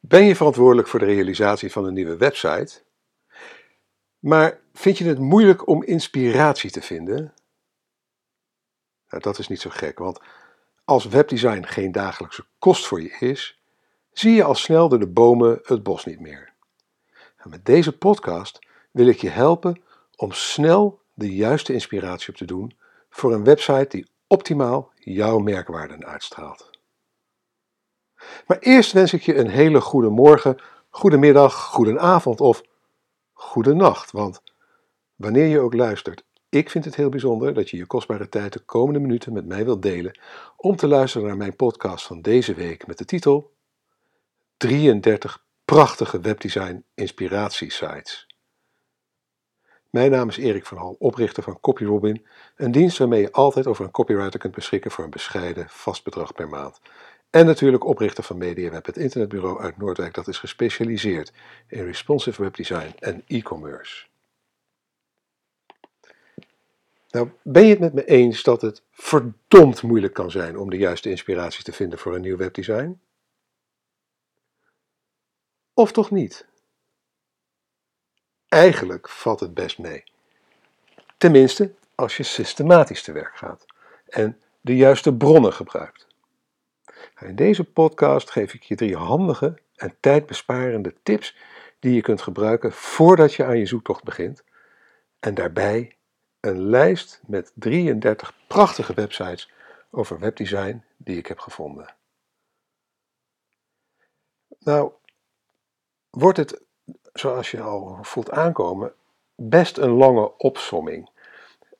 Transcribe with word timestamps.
Ben 0.00 0.24
je 0.24 0.36
verantwoordelijk 0.36 0.88
voor 0.88 0.98
de 0.98 1.04
realisatie 1.04 1.72
van 1.72 1.84
een 1.84 1.94
nieuwe 1.94 2.16
website? 2.16 2.82
Maar 4.18 4.60
vind 4.72 4.98
je 4.98 5.04
het 5.04 5.18
moeilijk 5.18 5.68
om 5.68 5.82
inspiratie 5.82 6.70
te 6.70 6.82
vinden? 6.82 7.34
Nou, 9.08 9.22
dat 9.22 9.38
is 9.38 9.48
niet 9.48 9.60
zo 9.60 9.70
gek, 9.70 9.98
want 9.98 10.20
als 10.84 11.04
webdesign 11.04 11.62
geen 11.62 11.92
dagelijkse 11.92 12.44
kost 12.58 12.86
voor 12.86 13.02
je 13.02 13.16
is, 13.20 13.62
zie 14.12 14.34
je 14.34 14.44
al 14.44 14.54
snel 14.54 14.88
door 14.88 14.98
de 14.98 15.06
bomen 15.06 15.60
het 15.62 15.82
bos 15.82 16.04
niet 16.04 16.20
meer. 16.20 16.52
En 17.36 17.50
met 17.50 17.64
deze 17.64 17.98
podcast 17.98 18.58
wil 18.90 19.06
ik 19.06 19.20
je 19.20 19.28
helpen 19.28 19.82
om 20.16 20.32
snel 20.32 21.00
de 21.14 21.34
juiste 21.34 21.72
inspiratie 21.72 22.28
op 22.28 22.36
te 22.36 22.44
doen 22.44 22.78
voor 23.10 23.32
een 23.32 23.44
website 23.44 23.86
die 23.88 24.06
optimaal 24.26 24.92
jouw 24.94 25.38
merkwaarden 25.38 26.04
uitstraalt. 26.04 26.77
Maar 28.46 28.58
eerst 28.58 28.92
wens 28.92 29.12
ik 29.12 29.22
je 29.22 29.36
een 29.36 29.50
hele 29.50 29.80
goede 29.80 30.08
morgen, 30.08 30.56
goede 30.90 31.16
middag, 31.16 31.54
goede 31.54 31.98
avond 31.98 32.40
of 32.40 32.62
goede 33.32 33.74
nacht. 33.74 34.10
Want 34.10 34.42
wanneer 35.16 35.46
je 35.46 35.60
ook 35.60 35.74
luistert, 35.74 36.24
ik 36.48 36.70
vind 36.70 36.84
het 36.84 36.94
heel 36.94 37.08
bijzonder 37.08 37.54
dat 37.54 37.70
je 37.70 37.76
je 37.76 37.86
kostbare 37.86 38.28
tijd 38.28 38.52
de 38.52 38.60
komende 38.60 39.00
minuten 39.00 39.32
met 39.32 39.46
mij 39.46 39.64
wilt 39.64 39.82
delen 39.82 40.18
om 40.56 40.76
te 40.76 40.86
luisteren 40.86 41.26
naar 41.26 41.36
mijn 41.36 41.56
podcast 41.56 42.06
van 42.06 42.22
deze 42.22 42.54
week 42.54 42.86
met 42.86 42.98
de 42.98 43.04
titel 43.04 43.52
33 44.56 45.44
prachtige 45.64 46.20
webdesign 46.20 46.84
inspiratiesites. 46.94 48.26
Mijn 49.90 50.10
naam 50.10 50.28
is 50.28 50.36
Erik 50.36 50.66
van 50.66 50.78
Hal, 50.78 50.96
oprichter 50.98 51.42
van 51.42 51.60
CopyRobin, 51.60 52.26
een 52.56 52.72
dienst 52.72 52.98
waarmee 52.98 53.20
je 53.20 53.32
altijd 53.32 53.66
over 53.66 53.84
een 53.84 53.90
copywriter 53.90 54.38
kunt 54.38 54.54
beschikken 54.54 54.90
voor 54.90 55.04
een 55.04 55.10
bescheiden 55.10 55.66
vast 55.68 56.04
bedrag 56.04 56.32
per 56.32 56.48
maand. 56.48 56.80
En 57.30 57.46
natuurlijk 57.46 57.84
oprichter 57.84 58.24
van 58.24 58.38
MediaWeb, 58.38 58.86
het 58.86 58.96
internetbureau 58.96 59.60
uit 59.60 59.76
Noordwijk 59.76 60.14
dat 60.14 60.28
is 60.28 60.38
gespecialiseerd 60.38 61.32
in 61.66 61.84
responsive 61.84 62.42
webdesign 62.42 62.94
en 62.98 63.22
e-commerce. 63.26 64.06
Nou, 67.10 67.30
ben 67.42 67.62
je 67.64 67.70
het 67.70 67.80
met 67.80 67.92
me 67.92 68.04
eens 68.04 68.42
dat 68.42 68.62
het 68.62 68.82
verdomd 68.90 69.82
moeilijk 69.82 70.14
kan 70.14 70.30
zijn 70.30 70.58
om 70.58 70.70
de 70.70 70.76
juiste 70.76 71.10
inspiratie 71.10 71.64
te 71.64 71.72
vinden 71.72 71.98
voor 71.98 72.14
een 72.14 72.20
nieuw 72.20 72.36
webdesign? 72.36 73.00
Of 75.74 75.92
toch 75.92 76.10
niet? 76.10 76.46
Eigenlijk 78.48 79.08
valt 79.08 79.40
het 79.40 79.54
best 79.54 79.78
mee. 79.78 80.04
Tenminste, 81.18 81.74
als 81.94 82.16
je 82.16 82.22
systematisch 82.22 83.02
te 83.02 83.12
werk 83.12 83.36
gaat 83.36 83.64
en 84.06 84.40
de 84.60 84.76
juiste 84.76 85.14
bronnen 85.14 85.52
gebruikt. 85.52 86.07
In 87.20 87.36
deze 87.36 87.64
podcast 87.64 88.30
geef 88.30 88.54
ik 88.54 88.62
je 88.62 88.74
drie 88.74 88.96
handige 88.96 89.58
en 89.76 89.96
tijdbesparende 90.00 90.94
tips 91.02 91.36
die 91.78 91.94
je 91.94 92.00
kunt 92.00 92.22
gebruiken 92.22 92.72
voordat 92.72 93.34
je 93.34 93.44
aan 93.44 93.58
je 93.58 93.66
zoektocht 93.66 94.04
begint. 94.04 94.44
En 95.20 95.34
daarbij 95.34 95.96
een 96.40 96.62
lijst 96.62 97.20
met 97.26 97.52
33 97.54 98.34
prachtige 98.46 98.94
websites 98.94 99.52
over 99.90 100.18
webdesign 100.18 100.84
die 100.96 101.16
ik 101.16 101.26
heb 101.26 101.38
gevonden. 101.38 101.94
Nou, 104.58 104.92
wordt 106.10 106.38
het, 106.38 106.62
zoals 107.12 107.50
je 107.50 107.60
al 107.60 107.98
voelt 108.02 108.30
aankomen, 108.30 108.92
best 109.34 109.76
een 109.76 109.90
lange 109.90 110.36
opsomming. 110.36 111.10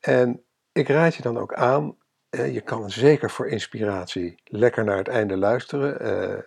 En 0.00 0.44
ik 0.72 0.88
raad 0.88 1.14
je 1.14 1.22
dan 1.22 1.38
ook 1.38 1.54
aan 1.54 1.96
je 2.30 2.60
kan 2.60 2.90
zeker 2.90 3.30
voor 3.30 3.48
inspiratie 3.48 4.34
lekker 4.44 4.84
naar 4.84 4.96
het 4.96 5.08
einde 5.08 5.36
luisteren. 5.36 6.00
Eh, 6.00 6.38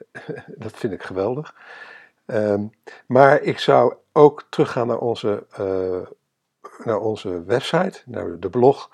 dat 0.63 0.71
vind 0.71 0.93
ik 0.93 1.03
geweldig. 1.03 1.55
Ehm, 2.25 2.65
maar 3.07 3.41
ik 3.41 3.59
zou 3.59 3.95
ook 4.11 4.47
teruggaan 4.49 4.87
naar 4.87 4.99
onze, 4.99 5.45
uh, 5.59 6.07
naar 6.85 6.99
onze 6.99 7.43
website, 7.43 8.01
naar 8.05 8.39
de 8.39 8.49
blog. 8.49 8.89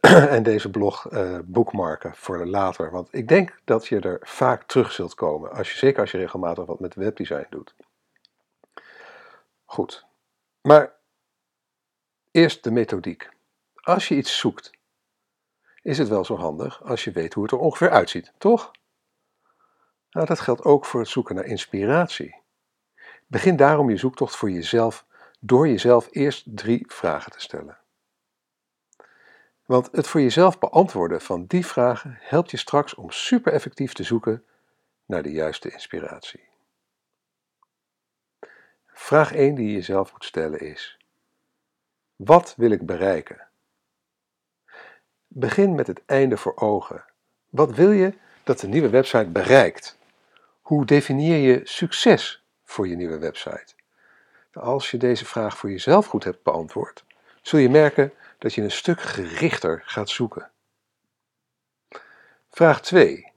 en 0.36 0.42
deze 0.42 0.70
blog 0.70 1.08
boekmarken 1.44 2.14
voor 2.14 2.46
later. 2.46 2.90
Want 2.90 3.08
ik 3.10 3.28
denk 3.28 3.58
dat 3.64 3.86
je 3.86 4.00
er 4.00 4.18
vaak 4.22 4.62
terug 4.62 4.92
zult 4.92 5.14
komen. 5.14 5.52
Als 5.52 5.70
je, 5.72 5.78
zeker 5.78 6.00
als 6.00 6.10
je 6.10 6.18
regelmatig 6.18 6.64
wat 6.64 6.80
met 6.80 6.94
webdesign 6.94 7.46
doet. 7.50 7.74
Goed. 9.64 10.06
Maar 10.60 10.92
eerst 12.30 12.64
de 12.64 12.70
methodiek. 12.70 13.28
Als 13.74 14.08
je 14.08 14.14
iets 14.14 14.38
zoekt 14.38 14.70
is 15.82 15.98
het 15.98 16.08
wel 16.08 16.24
zo 16.24 16.36
handig 16.36 16.82
als 16.84 17.04
je 17.04 17.10
weet 17.10 17.34
hoe 17.34 17.42
het 17.42 17.52
er 17.52 17.58
ongeveer 17.58 17.90
uitziet, 17.90 18.32
toch? 18.38 18.70
Nou, 20.10 20.26
dat 20.26 20.40
geldt 20.40 20.62
ook 20.64 20.84
voor 20.84 21.00
het 21.00 21.08
zoeken 21.08 21.34
naar 21.34 21.44
inspiratie. 21.44 22.42
Begin 23.26 23.56
daarom 23.56 23.90
je 23.90 23.96
zoektocht 23.96 24.36
voor 24.36 24.50
jezelf 24.50 25.06
door 25.40 25.68
jezelf 25.68 26.08
eerst 26.10 26.44
drie 26.46 26.84
vragen 26.92 27.32
te 27.32 27.40
stellen. 27.40 27.78
Want 29.66 29.88
het 29.92 30.06
voor 30.06 30.20
jezelf 30.20 30.58
beantwoorden 30.58 31.20
van 31.20 31.46
die 31.46 31.66
vragen 31.66 32.16
helpt 32.20 32.50
je 32.50 32.56
straks 32.56 32.94
om 32.94 33.10
super 33.10 33.52
effectief 33.52 33.92
te 33.92 34.02
zoeken 34.02 34.44
naar 35.06 35.22
de 35.22 35.32
juiste 35.32 35.70
inspiratie. 35.70 36.48
Vraag 38.86 39.32
1 39.32 39.54
die 39.54 39.66
je 39.66 39.72
jezelf 39.72 40.12
moet 40.12 40.24
stellen 40.24 40.60
is: 40.60 40.98
Wat 42.16 42.54
wil 42.56 42.70
ik 42.70 42.86
bereiken? 42.86 43.49
Begin 45.32 45.74
met 45.74 45.86
het 45.86 46.02
einde 46.06 46.36
voor 46.36 46.56
ogen. 46.56 47.04
Wat 47.48 47.74
wil 47.74 47.90
je 47.90 48.14
dat 48.44 48.60
de 48.60 48.68
nieuwe 48.68 48.88
website 48.88 49.30
bereikt? 49.30 49.98
Hoe 50.60 50.84
definieer 50.84 51.36
je 51.36 51.60
succes 51.64 52.44
voor 52.64 52.88
je 52.88 52.96
nieuwe 52.96 53.18
website? 53.18 53.74
Als 54.52 54.90
je 54.90 54.96
deze 54.96 55.24
vraag 55.24 55.58
voor 55.58 55.70
jezelf 55.70 56.06
goed 56.06 56.24
hebt 56.24 56.42
beantwoord, 56.42 57.04
zul 57.42 57.58
je 57.58 57.68
merken 57.68 58.12
dat 58.38 58.54
je 58.54 58.62
een 58.62 58.70
stuk 58.70 59.00
gerichter 59.00 59.82
gaat 59.84 60.08
zoeken. 60.08 60.50
Vraag 62.50 62.80
2. 62.80 63.32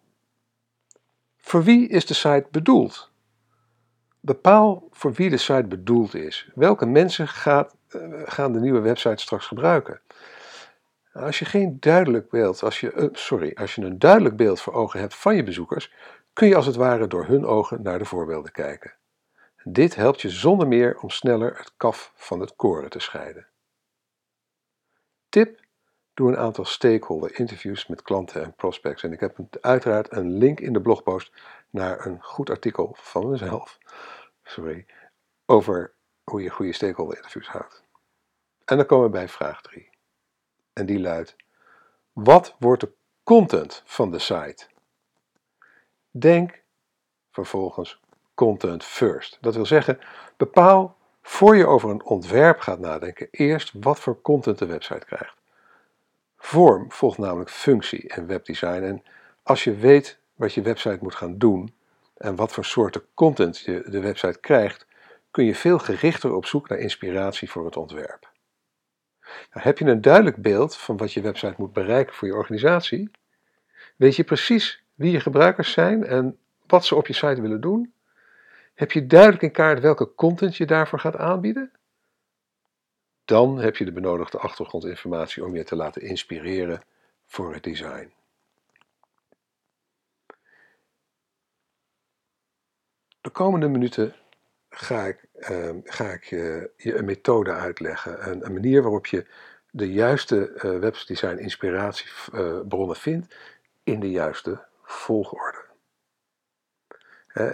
Voor 1.38 1.64
wie 1.64 1.88
is 1.88 2.06
de 2.06 2.14
site 2.14 2.48
bedoeld? 2.52 3.12
Bepaal 4.20 4.88
voor 4.92 5.14
wie 5.14 5.30
de 5.30 5.38
site 5.38 5.68
bedoeld 5.68 6.14
is. 6.14 6.50
Welke 6.56 6.86
mensen 6.86 7.28
gaat, 7.28 7.76
eh, 7.88 8.00
gaan 8.26 8.54
de 8.54 8.60
nieuwe 8.60 8.80
website 8.80 9.22
straks 9.22 9.46
gebruiken? 9.46 10.02
Als 11.14 11.40
je 11.40 11.46
geen 11.46 11.78
duidelijk 11.80 12.30
beeld, 12.30 12.64
als 12.64 12.80
je, 12.80 12.94
uh, 12.94 13.08
sorry, 13.12 13.52
als 13.56 13.76
je 13.76 13.82
een 13.82 14.00
duidelijk 14.00 14.36
beeld 14.36 14.62
voor 14.62 14.74
ogen 14.74 15.00
hebt 15.00 15.16
van 15.16 15.36
je 15.36 15.44
bezoekers, 15.44 15.94
kun 16.34 16.48
je 16.48 16.56
als 16.56 16.66
het 16.66 16.76
ware 16.76 17.08
door 17.08 17.26
hun 17.26 17.46
ogen 17.46 17.82
naar 17.82 18.00
de 18.00 18.06
voorbeelden 18.06 18.52
kijken. 18.52 18.94
Dit 19.64 19.96
helpt 19.96 20.22
je 20.22 20.30
zonder 20.30 20.68
meer 20.68 21.00
om 21.00 21.10
sneller 21.10 21.58
het 21.58 21.74
kaf 21.78 22.12
van 22.16 22.40
het 22.40 22.56
koren 22.56 22.90
te 22.90 23.00
scheiden. 23.00 23.48
Tip: 25.30 25.60
doe 26.14 26.30
een 26.30 26.38
aantal 26.38 26.66
stakeholder 26.66 27.40
interviews 27.40 27.88
met 27.88 28.02
klanten 28.02 28.44
en 28.44 28.56
prospects. 28.56 29.04
En 29.04 29.12
ik 29.12 29.20
heb 29.20 29.38
uiteraard 29.62 30.12
een 30.12 30.38
link 30.38 30.60
in 30.60 30.74
de 30.74 30.82
blogpost 30.82 31.34
naar 31.70 32.06
een 32.06 32.22
goed 32.22 32.50
artikel 32.50 32.96
van 33.00 33.30
mezelf, 33.30 33.78
sorry, 34.44 34.86
over 35.46 35.94
hoe 36.24 36.42
je 36.42 36.50
goede 36.50 36.74
stakeholder 36.74 37.16
interviews 37.16 37.48
houdt. 37.48 37.84
En 38.66 38.78
dan 38.78 38.86
komen 38.86 39.06
we 39.06 39.12
bij 39.12 39.28
vraag 39.28 39.62
3. 39.62 39.93
En 40.74 40.86
die 40.86 41.00
luidt: 41.00 41.36
Wat 42.14 42.56
wordt 42.60 42.82
de 42.82 42.92
content 43.24 43.82
van 43.86 44.12
de 44.12 44.20
site? 44.20 44.66
Denk 46.12 46.62
vervolgens 47.32 48.02
content 48.34 48.84
first. 48.84 49.38
Dat 49.42 49.56
wil 49.56 49.66
zeggen, 49.66 50.00
bepaal 50.38 50.98
voor 51.22 51.56
je 51.56 51.68
over 51.68 51.90
een 51.90 52.04
ontwerp 52.04 52.60
gaat 52.60 52.80
nadenken 52.80 53.28
eerst 53.32 53.72
wat 53.80 54.00
voor 54.00 54.22
content 54.22 54.58
de 54.58 54.66
website 54.66 55.06
krijgt. 55.06 55.36
Vorm 56.38 56.92
volgt 56.92 57.18
namelijk 57.18 57.50
functie 57.50 58.10
en 58.10 58.28
webdesign. 58.28 58.84
En 58.84 59.04
als 59.44 59.64
je 59.64 59.76
weet 59.76 60.20
wat 60.36 60.54
je 60.54 60.62
website 60.62 61.00
moet 61.02 61.16
gaan 61.16 61.38
doen 61.38 61.76
en 62.18 62.36
wat 62.36 62.52
voor 62.52 62.66
soorten 62.66 63.06
content 63.14 63.60
je 63.60 63.84
de 63.90 64.00
website 64.00 64.40
krijgt, 64.40 64.86
kun 65.32 65.46
je 65.46 65.56
veel 65.56 65.80
gerichter 65.80 66.34
op 66.34 66.46
zoek 66.46 66.70
naar 66.70 66.80
inspiratie 66.80 67.52
voor 67.52 67.66
het 67.66 67.78
ontwerp. 67.78 68.32
Nou, 69.54 69.66
heb 69.66 69.78
je 69.78 69.86
een 69.86 70.02
duidelijk 70.02 70.38
beeld 70.38 70.78
van 70.78 70.98
wat 70.98 71.14
je 71.14 71.22
website 71.22 71.56
moet 71.58 71.74
bereiken 71.74 72.14
voor 72.14 72.28
je 72.28 72.36
organisatie? 72.36 73.12
Weet 73.96 74.16
je 74.16 74.24
precies 74.24 74.84
wie 74.94 75.12
je 75.12 75.20
gebruikers 75.20 75.72
zijn 75.72 76.06
en 76.06 76.38
wat 76.68 76.86
ze 76.86 76.96
op 76.96 77.08
je 77.08 77.14
site 77.14 77.42
willen 77.42 77.62
doen? 77.62 77.94
Heb 78.74 78.92
je 78.92 79.08
duidelijk 79.08 79.42
in 79.42 79.52
kaart 79.52 79.80
welke 79.80 80.16
content 80.16 80.58
je 80.58 80.66
daarvoor 80.66 81.00
gaat 81.00 81.18
aanbieden? 81.18 81.72
Dan 83.26 83.58
heb 83.58 83.78
je 83.78 83.86
de 83.86 83.92
benodigde 83.92 84.38
achtergrondinformatie 84.38 85.46
om 85.46 85.56
je 85.56 85.64
te 85.64 85.76
laten 85.76 86.02
inspireren 86.02 86.82
voor 87.26 87.54
het 87.54 87.64
design. 87.64 88.14
De 93.22 93.30
komende 93.30 93.68
minuten 93.68 94.16
ga 94.74 95.06
ik, 95.06 95.26
uh, 95.50 95.70
ga 95.84 96.12
ik 96.12 96.24
je, 96.24 96.72
je 96.78 96.96
een 96.96 97.06
methode 97.06 97.52
uitleggen. 97.52 98.30
Een, 98.30 98.54
manier 98.54 98.82
waarop 98.82 99.06
je 99.06 99.26
de 99.72 99.92
juiste 99.92 100.52
uh, 100.56 100.80
webdesign 100.80 101.38
inspiratiebronnen 101.38 102.96
uh, 102.96 103.02
vindt 103.02 103.36
in 103.84 104.00
de 104.00 104.12
juiste 104.12 104.66
volgorde. 104.84 105.62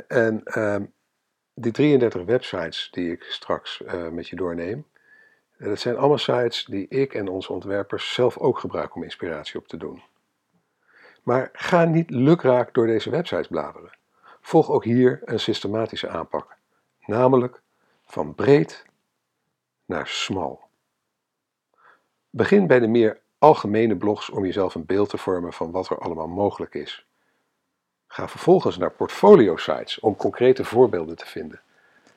En 0.08 0.44
ehm, 0.44 0.86
die 1.54 1.72
33 1.72 2.24
websites 2.24 2.88
die 2.92 3.12
ik 3.12 3.24
straks 3.24 3.82
uh, 3.82 4.08
met 4.08 4.28
je 4.28 4.36
doorneem, 4.36 4.86
dat 5.58 5.80
zijn 5.80 5.98
allemaal 5.98 6.18
sites 6.18 6.66
die 6.66 6.88
ik 6.88 7.14
en 7.14 7.28
onze 7.28 7.54
ontwerpers 7.54 8.14
zelf 8.14 8.38
ook 8.38 8.60
gebruiken 8.60 8.96
om 8.96 9.04
inspiratie 9.04 9.60
op 9.60 9.68
te 9.68 9.78
doen. 9.78 10.04
Maar 11.24 11.50
ga 11.54 11.86
niet 11.86 12.10
lukraak 12.10 12.74
door 12.74 12.88
deze 12.88 13.10
websites 13.10 13.48
bladeren. 13.48 13.98
Volg 14.42 14.70
ook 14.70 14.84
hier 14.84 15.22
een 15.24 15.40
systematische 15.40 16.10
aanpak, 16.10 16.58
namelijk 17.10 17.62
van 18.06 18.36
breed 18.36 18.86
naar 19.86 20.08
smal. 20.08 20.62
Begin 22.30 22.68
bij 22.68 22.80
de 22.80 22.88
meer 22.88 23.20
algemene 23.38 23.98
blogs 23.98 24.30
om 24.30 24.46
jezelf 24.46 24.76
een 24.76 24.86
beeld 24.86 25.10
te 25.10 25.18
vormen 25.18 25.54
van 25.54 25.72
wat 25.72 25.90
er 25.90 26.00
allemaal 26.00 26.28
mogelijk 26.28 26.74
is. 26.74 27.06
Ga 28.08 28.28
vervolgens 28.28 28.78
naar 28.78 28.92
portfolio 28.92 29.58
sites 29.58 30.00
om 30.00 30.16
concrete 30.16 30.64
voorbeelden 30.64 31.16
te 31.16 31.26
vinden. 31.26 31.62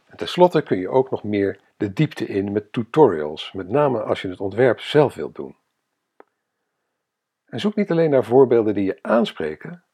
En 0.06 0.16
tenslotte 0.16 0.62
kun 0.62 0.78
je 0.78 0.88
ook 0.88 1.10
nog 1.10 1.22
meer 1.22 1.60
de 1.76 1.92
diepte 1.92 2.26
in 2.26 2.52
met 2.52 2.72
tutorials, 2.72 3.52
met 3.52 3.68
name 3.68 4.02
als 4.02 4.22
je 4.22 4.28
het 4.28 4.40
ontwerp 4.40 4.80
zelf 4.80 5.14
wilt 5.14 5.34
doen. 5.34 5.56
En 7.44 7.60
zoek 7.60 7.74
niet 7.74 7.90
alleen 7.90 8.10
naar 8.10 8.24
voorbeelden 8.24 8.74
die 8.74 8.84
je 8.84 8.98
aanspreken, 9.02 9.84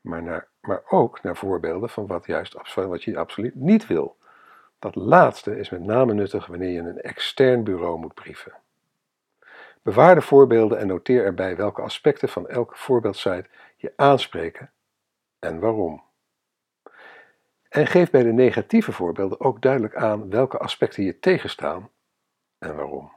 maar, 0.00 0.22
naar, 0.22 0.48
maar 0.60 0.82
ook 0.88 1.22
naar 1.22 1.36
voorbeelden 1.36 1.88
van 1.88 2.06
wat, 2.06 2.26
juist, 2.26 2.74
wat 2.74 3.02
je 3.02 3.18
absoluut 3.18 3.54
niet 3.54 3.86
wil. 3.86 4.17
Dat 4.78 4.94
laatste 4.94 5.58
is 5.58 5.70
met 5.70 5.84
name 5.84 6.14
nuttig 6.14 6.46
wanneer 6.46 6.70
je 6.70 6.78
een 6.78 7.00
extern 7.00 7.64
bureau 7.64 7.98
moet 7.98 8.14
brieven. 8.14 8.52
Bewaar 9.82 10.14
de 10.14 10.22
voorbeelden 10.22 10.78
en 10.78 10.86
noteer 10.86 11.24
erbij 11.24 11.56
welke 11.56 11.82
aspecten 11.82 12.28
van 12.28 12.48
elke 12.48 12.76
voorbeeldsite 12.76 13.48
je 13.76 13.92
aanspreken 13.96 14.70
en 15.38 15.60
waarom. 15.60 16.02
En 17.68 17.86
geef 17.86 18.10
bij 18.10 18.22
de 18.22 18.32
negatieve 18.32 18.92
voorbeelden 18.92 19.40
ook 19.40 19.62
duidelijk 19.62 19.96
aan 19.96 20.30
welke 20.30 20.58
aspecten 20.58 21.02
je 21.02 21.18
tegenstaan 21.18 21.90
en 22.58 22.76
waarom. 22.76 23.12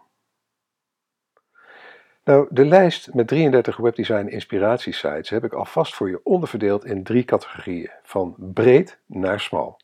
Nou, 2.24 2.48
de 2.50 2.66
lijst 2.66 3.14
met 3.14 3.28
33 3.28 3.78
webdesign 3.78 4.28
inspiratiesites 4.28 5.30
heb 5.30 5.44
ik 5.44 5.54
alvast 5.54 5.96
voor 5.96 6.10
je 6.10 6.24
onderverdeeld 6.24 6.86
in 6.86 7.04
drie 7.04 7.24
categorieën, 7.24 7.92
van 8.04 8.36
breed 8.38 9.00
naar 9.06 9.40
smal. 9.40 9.81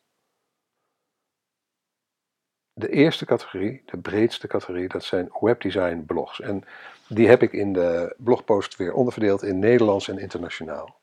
De 2.80 2.90
eerste 2.90 3.26
categorie, 3.26 3.82
de 3.86 3.98
breedste 3.98 4.48
categorie, 4.48 4.88
dat 4.88 5.04
zijn 5.04 5.30
webdesign 5.40 6.04
blogs. 6.06 6.42
En 6.42 6.64
die 7.08 7.28
heb 7.28 7.42
ik 7.42 7.52
in 7.52 7.74
de 7.74 8.16
blogpost 8.18 8.76
weer 8.76 8.94
onderverdeeld 8.94 9.44
in 9.44 9.60
Nederlands 9.60 10.08
en 10.08 10.18
internationaal. 10.18 11.00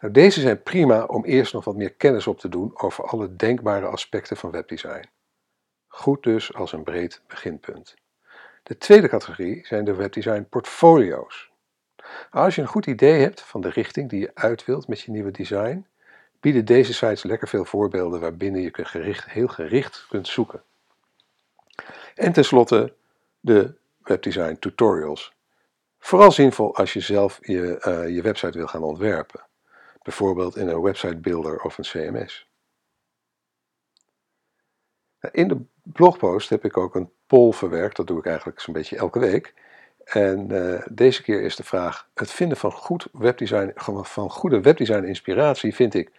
Nou, 0.00 0.12
deze 0.12 0.40
zijn 0.40 0.62
prima 0.62 1.04
om 1.04 1.24
eerst 1.24 1.52
nog 1.52 1.64
wat 1.64 1.76
meer 1.76 1.92
kennis 1.92 2.26
op 2.26 2.38
te 2.38 2.48
doen 2.48 2.80
over 2.80 3.04
alle 3.04 3.36
denkbare 3.36 3.86
aspecten 3.86 4.36
van 4.36 4.50
webdesign. 4.50 5.08
Goed 5.86 6.22
dus 6.22 6.54
als 6.54 6.72
een 6.72 6.82
breed 6.82 7.22
beginpunt. 7.26 7.94
De 8.62 8.78
tweede 8.78 9.08
categorie 9.08 9.66
zijn 9.66 9.84
de 9.84 9.94
webdesign 9.94 10.46
portfolio's. 10.50 11.50
Als 12.30 12.54
je 12.54 12.60
een 12.60 12.68
goed 12.68 12.86
idee 12.86 13.20
hebt 13.20 13.40
van 13.40 13.60
de 13.60 13.70
richting 13.70 14.10
die 14.10 14.20
je 14.20 14.30
uit 14.34 14.64
wilt 14.64 14.88
met 14.88 15.00
je 15.00 15.10
nieuwe 15.10 15.30
design, 15.30 15.86
bieden 16.40 16.64
deze 16.64 16.94
sites 16.94 17.22
lekker 17.22 17.48
veel 17.48 17.64
voorbeelden 17.64 18.20
waarbinnen 18.20 18.60
je 18.60 18.70
gericht, 18.72 19.30
heel 19.30 19.48
gericht 19.48 20.06
kunt 20.08 20.28
zoeken. 20.28 20.62
En 22.14 22.32
tenslotte 22.32 22.94
de 23.40 23.74
webdesign 24.02 24.56
tutorials. 24.58 25.32
Vooral 25.98 26.32
zinvol 26.32 26.76
als 26.76 26.92
je 26.92 27.00
zelf 27.00 27.38
je, 27.40 27.84
uh, 27.86 28.14
je 28.14 28.22
website 28.22 28.58
wil 28.58 28.66
gaan 28.66 28.82
ontwerpen 28.82 29.40
bijvoorbeeld 30.04 30.56
in 30.56 30.68
een 30.68 30.82
website 30.82 31.16
builder 31.16 31.62
of 31.62 31.78
een 31.78 31.84
CMS. 31.84 32.48
Nou, 35.20 35.34
in 35.34 35.48
de 35.48 35.60
blogpost 35.82 36.48
heb 36.48 36.64
ik 36.64 36.76
ook 36.76 36.94
een 36.94 37.10
poll 37.26 37.52
verwerkt, 37.52 37.96
dat 37.96 38.06
doe 38.06 38.18
ik 38.18 38.26
eigenlijk 38.26 38.60
zo'n 38.60 38.74
beetje 38.74 38.96
elke 38.96 39.18
week. 39.18 39.54
En 40.04 40.52
uh, 40.52 40.82
deze 40.90 41.22
keer 41.22 41.42
is 41.42 41.56
de 41.56 41.64
vraag: 41.64 42.08
het 42.14 42.30
vinden 42.30 42.56
van, 42.56 42.72
goed 42.72 43.08
webdesign, 43.12 43.72
van 44.02 44.30
goede 44.30 44.60
webdesign 44.60 45.04
inspiratie 45.04 45.74
vind 45.74 45.94
ik 45.94 46.12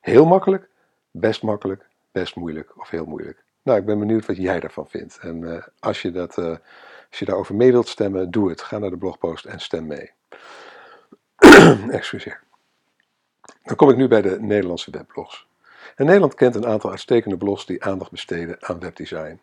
heel 0.00 0.26
makkelijk, 0.26 0.68
best 1.10 1.42
makkelijk, 1.42 1.86
best 2.12 2.36
moeilijk 2.36 2.80
of 2.80 2.90
heel 2.90 3.04
moeilijk. 3.04 3.44
Nou, 3.68 3.80
ik 3.80 3.86
ben 3.86 3.98
benieuwd 3.98 4.26
wat 4.26 4.36
jij 4.36 4.60
daarvan 4.60 4.88
vindt. 4.88 5.18
En 5.20 5.40
uh, 5.42 5.62
als, 5.78 6.02
je 6.02 6.10
dat, 6.10 6.38
uh, 6.38 6.44
als 7.10 7.18
je 7.18 7.24
daarover 7.24 7.54
mee 7.54 7.72
wilt 7.72 7.88
stemmen, 7.88 8.30
doe 8.30 8.48
het. 8.48 8.62
Ga 8.62 8.78
naar 8.78 8.90
de 8.90 8.96
blogpost 8.96 9.44
en 9.44 9.60
stem 9.60 9.86
mee. 9.86 10.10
Excuseer. 11.90 12.40
Dan 13.62 13.76
kom 13.76 13.90
ik 13.90 13.96
nu 13.96 14.08
bij 14.08 14.22
de 14.22 14.40
Nederlandse 14.40 14.90
webblogs. 14.90 15.46
Nederland 15.96 16.34
kent 16.34 16.54
een 16.54 16.66
aantal 16.66 16.90
uitstekende 16.90 17.36
blogs 17.36 17.66
die 17.66 17.84
aandacht 17.84 18.10
besteden 18.10 18.56
aan 18.60 18.80
webdesign. 18.80 19.40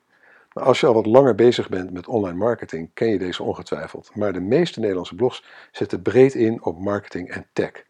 Maar 0.53 0.63
als 0.63 0.79
je 0.79 0.87
al 0.87 0.93
wat 0.93 1.05
langer 1.05 1.35
bezig 1.35 1.69
bent 1.69 1.93
met 1.93 2.07
online 2.07 2.37
marketing, 2.37 2.89
ken 2.93 3.09
je 3.09 3.17
deze 3.17 3.43
ongetwijfeld. 3.43 4.15
Maar 4.15 4.33
de 4.33 4.39
meeste 4.39 4.79
Nederlandse 4.79 5.15
blogs 5.15 5.43
zetten 5.71 6.01
breed 6.01 6.33
in 6.35 6.63
op 6.63 6.79
marketing 6.79 7.29
en 7.29 7.47
tech. 7.53 7.83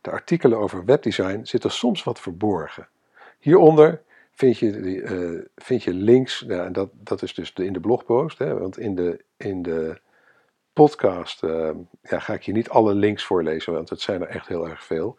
De 0.00 0.10
artikelen 0.10 0.58
over 0.58 0.84
webdesign 0.84 1.44
zitten 1.44 1.70
soms 1.70 2.04
wat 2.04 2.20
verborgen. 2.20 2.88
Hieronder 3.38 4.04
vind 4.36 4.58
je, 4.58 4.70
uh, 4.70 5.44
vind 5.54 5.82
je 5.82 5.94
links, 5.94 6.44
ja, 6.46 6.64
en 6.64 6.72
dat, 6.72 6.90
dat 6.92 7.22
is 7.22 7.34
dus 7.34 7.52
in 7.52 7.72
de 7.72 7.80
blogpost, 7.80 8.38
hè, 8.38 8.58
want 8.58 8.78
in 8.78 8.94
de, 8.94 9.24
in 9.36 9.62
de 9.62 10.00
podcast 10.72 11.42
uh, 11.42 11.70
ja, 12.02 12.18
ga 12.18 12.32
ik 12.32 12.42
je 12.42 12.52
niet 12.52 12.68
alle 12.68 12.94
links 12.94 13.24
voorlezen, 13.24 13.72
want 13.72 13.88
het 13.88 14.00
zijn 14.00 14.20
er 14.20 14.28
echt 14.28 14.48
heel 14.48 14.68
erg 14.68 14.84
veel. 14.84 15.16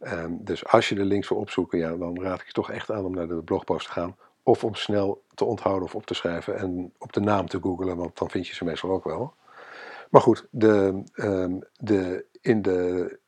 Ehm, 0.00 0.32
dus 0.38 0.66
als 0.66 0.88
je 0.88 0.94
de 0.94 1.04
links 1.04 1.28
wil 1.28 1.38
opzoeken, 1.38 1.78
ja, 1.78 1.96
dan 1.96 2.22
raad 2.22 2.40
ik 2.40 2.46
je 2.46 2.52
toch 2.52 2.70
echt 2.70 2.90
aan 2.90 3.04
om 3.04 3.14
naar 3.14 3.28
de 3.28 3.42
blogpost 3.42 3.86
te 3.86 3.92
gaan. 3.92 4.16
Of 4.42 4.64
om 4.64 4.74
snel 4.74 5.22
te 5.34 5.44
onthouden 5.44 5.84
of 5.84 5.94
op 5.94 6.06
te 6.06 6.14
schrijven 6.14 6.58
en 6.58 6.92
op 6.98 7.12
de 7.12 7.20
naam 7.20 7.48
te 7.48 7.60
googlen, 7.60 7.96
want 7.96 8.18
dan 8.18 8.30
vind 8.30 8.46
je 8.46 8.54
ze 8.54 8.64
meestal 8.64 8.90
ook 8.90 9.04
wel. 9.04 9.34
Maar 10.10 10.20
goed, 10.20 10.46
de, 10.50 11.02
um, 11.16 11.62
de, 11.72 12.24
in 12.40 12.62
de 12.62 13.18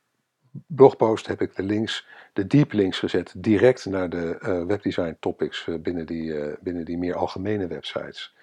blogpost 0.51 1.27
heb 1.27 1.41
ik 1.41 1.55
de 1.55 1.63
links, 1.63 2.07
de 2.33 2.47
deep 2.47 2.71
links 2.71 2.99
gezet, 2.99 3.33
direct 3.37 3.85
naar 3.85 4.09
de 4.09 4.39
uh, 4.41 4.65
webdesign 4.65 5.17
topics 5.19 5.67
uh, 5.67 5.75
binnen, 5.79 6.05
die, 6.05 6.23
uh, 6.23 6.53
binnen 6.61 6.85
die 6.85 6.97
meer 6.97 7.15
algemene 7.15 7.67
websites. 7.67 8.35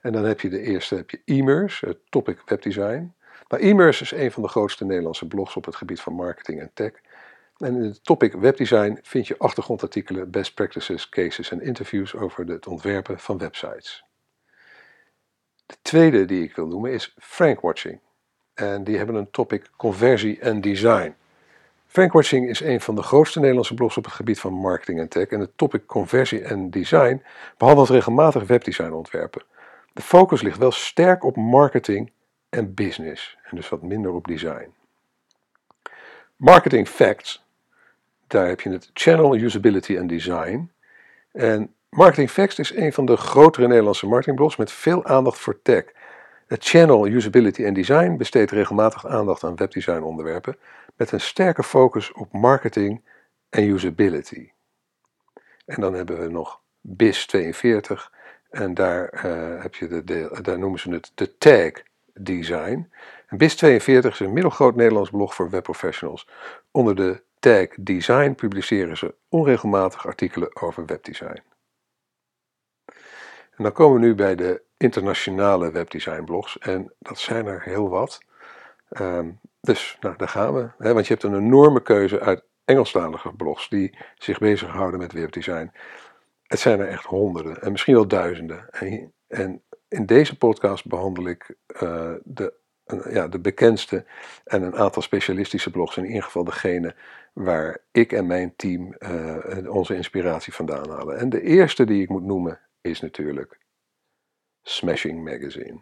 En 0.00 0.12
dan 0.12 0.24
heb 0.24 0.40
je 0.40 0.48
de 0.48 0.60
eerste, 0.60 0.94
heb 0.94 1.10
je 1.10 1.20
e-mers, 1.24 1.84
topic 2.08 2.42
webdesign. 2.46 3.14
Maar 3.48 3.60
e-mers 3.60 4.00
is 4.00 4.12
een 4.12 4.32
van 4.32 4.42
de 4.42 4.48
grootste 4.48 4.84
Nederlandse 4.84 5.26
blogs 5.26 5.56
op 5.56 5.64
het 5.64 5.76
gebied 5.76 6.00
van 6.00 6.12
marketing 6.12 6.60
en 6.60 6.70
tech. 6.74 6.92
En 7.56 7.74
in 7.74 7.82
het 7.82 8.04
topic 8.04 8.32
webdesign 8.32 8.98
vind 9.02 9.26
je 9.26 9.38
achtergrondartikelen, 9.38 10.30
best 10.30 10.54
practices, 10.54 11.08
cases 11.08 11.50
en 11.50 11.62
interviews 11.62 12.14
over 12.14 12.46
het 12.46 12.66
ontwerpen 12.66 13.18
van 13.18 13.38
websites. 13.38 14.04
De 15.66 15.76
tweede 15.82 16.24
die 16.24 16.42
ik 16.42 16.56
wil 16.56 16.66
noemen 16.66 16.92
is 16.92 17.14
Frankwatching. 17.18 18.00
En 18.54 18.84
die 18.84 18.96
hebben 18.96 19.14
een 19.14 19.30
topic 19.30 19.70
conversie 19.76 20.38
en 20.38 20.60
design. 20.60 21.14
Frankwatching 21.98 22.48
is 22.48 22.60
een 22.60 22.80
van 22.80 22.94
de 22.94 23.02
grootste 23.02 23.38
Nederlandse 23.38 23.74
blogs 23.74 23.96
op 23.96 24.04
het 24.04 24.12
gebied 24.12 24.40
van 24.40 24.52
marketing 24.52 25.00
en 25.00 25.08
tech. 25.08 25.26
En 25.26 25.40
het 25.40 25.50
topic 25.56 25.86
conversie 25.86 26.42
en 26.42 26.70
design 26.70 27.22
behandelt 27.56 27.88
regelmatig 27.88 28.46
webdesign 28.46 28.92
ontwerpen. 28.92 29.42
De 29.92 30.02
focus 30.02 30.42
ligt 30.42 30.58
wel 30.58 30.70
sterk 30.70 31.24
op 31.24 31.36
marketing 31.36 32.12
en 32.48 32.74
business. 32.74 33.38
En 33.42 33.56
dus 33.56 33.68
wat 33.68 33.82
minder 33.82 34.12
op 34.12 34.26
design. 34.26 34.74
Marketing 36.36 36.88
Facts 36.88 37.46
daar 38.26 38.46
heb 38.46 38.60
je 38.60 38.70
het 38.70 38.90
Channel 38.92 39.36
Usability 39.36 39.98
and 39.98 40.08
Design. 40.08 40.70
En 41.32 41.74
Marketing 41.88 42.30
Facts 42.30 42.58
is 42.58 42.74
een 42.74 42.92
van 42.92 43.06
de 43.06 43.16
grotere 43.16 43.66
Nederlandse 43.66 44.06
marketingblogs 44.06 44.56
met 44.56 44.72
veel 44.72 45.04
aandacht 45.04 45.38
voor 45.38 45.62
tech. 45.62 45.84
Het 46.48 46.64
Channel 46.64 47.06
Usability 47.06 47.66
and 47.66 47.74
Design 47.74 48.16
besteedt 48.16 48.50
regelmatig 48.50 49.06
aandacht 49.06 49.44
aan 49.44 49.56
webdesign 49.56 50.02
onderwerpen 50.02 50.56
met 50.96 51.12
een 51.12 51.20
sterke 51.20 51.62
focus 51.62 52.12
op 52.12 52.32
marketing 52.32 53.02
en 53.48 53.64
usability. 53.68 54.50
En 55.66 55.80
dan 55.80 55.94
hebben 55.94 56.18
we 56.20 56.28
nog 56.28 56.60
BIS 56.80 57.26
42 57.26 58.12
en 58.50 58.74
daar, 58.74 59.24
uh, 59.24 59.62
heb 59.62 59.74
je 59.74 60.04
de, 60.04 60.38
daar 60.42 60.58
noemen 60.58 60.80
ze 60.80 60.90
het 60.90 61.12
de 61.14 61.38
tag 61.38 61.72
design. 62.14 62.90
BIS 63.28 63.56
42 63.56 64.12
is 64.12 64.20
een 64.20 64.32
middelgroot 64.32 64.76
Nederlands 64.76 65.10
blog 65.10 65.34
voor 65.34 65.50
webprofessionals 65.50 66.28
onder 66.70 66.96
de 66.96 67.22
tag 67.38 67.66
design 67.80 68.32
publiceren 68.32 68.96
ze 68.96 69.14
onregelmatig 69.28 70.06
artikelen 70.06 70.56
over 70.56 70.86
webdesign. 70.86 71.42
En 73.56 73.64
dan 73.64 73.72
komen 73.72 74.00
we 74.00 74.06
nu 74.06 74.14
bij 74.14 74.34
de 74.34 74.66
internationale 74.78 75.70
webdesignblogs 75.70 76.58
en 76.58 76.92
dat 76.98 77.18
zijn 77.18 77.46
er 77.46 77.62
heel 77.62 77.88
wat. 77.88 78.20
Um, 79.00 79.40
dus 79.60 79.96
nou, 80.00 80.16
daar 80.16 80.28
gaan 80.28 80.54
we. 80.54 80.92
Want 80.92 81.06
je 81.06 81.12
hebt 81.12 81.22
een 81.22 81.36
enorme 81.36 81.82
keuze 81.82 82.20
uit 82.20 82.42
Engelstalige 82.64 83.32
blogs 83.32 83.68
die 83.68 83.98
zich 84.14 84.38
bezighouden 84.38 85.00
met 85.00 85.12
webdesign. 85.12 85.72
Het 86.42 86.58
zijn 86.58 86.80
er 86.80 86.88
echt 86.88 87.04
honderden 87.04 87.62
en 87.62 87.70
misschien 87.70 87.94
wel 87.94 88.08
duizenden. 88.08 88.70
En, 88.70 89.12
en 89.26 89.62
in 89.88 90.06
deze 90.06 90.36
podcast 90.36 90.86
behandel 90.86 91.28
ik 91.28 91.54
uh, 91.82 92.12
de 92.24 92.54
ja, 93.10 93.28
de 93.28 93.38
bekendste 93.38 94.04
en 94.44 94.62
een 94.62 94.76
aantal 94.76 95.02
specialistische 95.02 95.70
blogs 95.70 95.96
in 95.96 96.06
ieder 96.06 96.22
geval 96.22 96.44
degene 96.44 96.94
waar 97.32 97.78
ik 97.92 98.12
en 98.12 98.26
mijn 98.26 98.52
team 98.56 98.94
uh, 98.98 99.74
onze 99.74 99.94
inspiratie 99.94 100.54
vandaan 100.54 100.90
halen. 100.90 101.18
En 101.18 101.28
de 101.28 101.42
eerste 101.42 101.84
die 101.84 102.02
ik 102.02 102.08
moet 102.08 102.24
noemen 102.24 102.60
is 102.80 103.00
natuurlijk 103.00 103.58
Smashing 104.62 105.24
Magazine. 105.24 105.80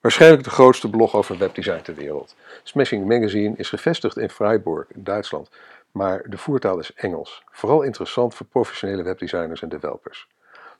Waarschijnlijk 0.00 0.44
de 0.44 0.50
grootste 0.50 0.90
blog 0.90 1.14
over 1.14 1.38
webdesign 1.38 1.82
ter 1.82 1.94
wereld. 1.94 2.36
Smashing 2.62 3.06
Magazine 3.06 3.56
is 3.56 3.68
gevestigd 3.68 4.16
in 4.16 4.30
Freiburg 4.30 4.86
Duitsland, 4.94 5.50
maar 5.90 6.30
de 6.30 6.38
voertaal 6.38 6.78
is 6.78 6.94
Engels. 6.94 7.42
Vooral 7.50 7.82
interessant 7.82 8.34
voor 8.34 8.46
professionele 8.46 9.02
webdesigners 9.02 9.62
en 9.62 9.68
developers. 9.68 10.28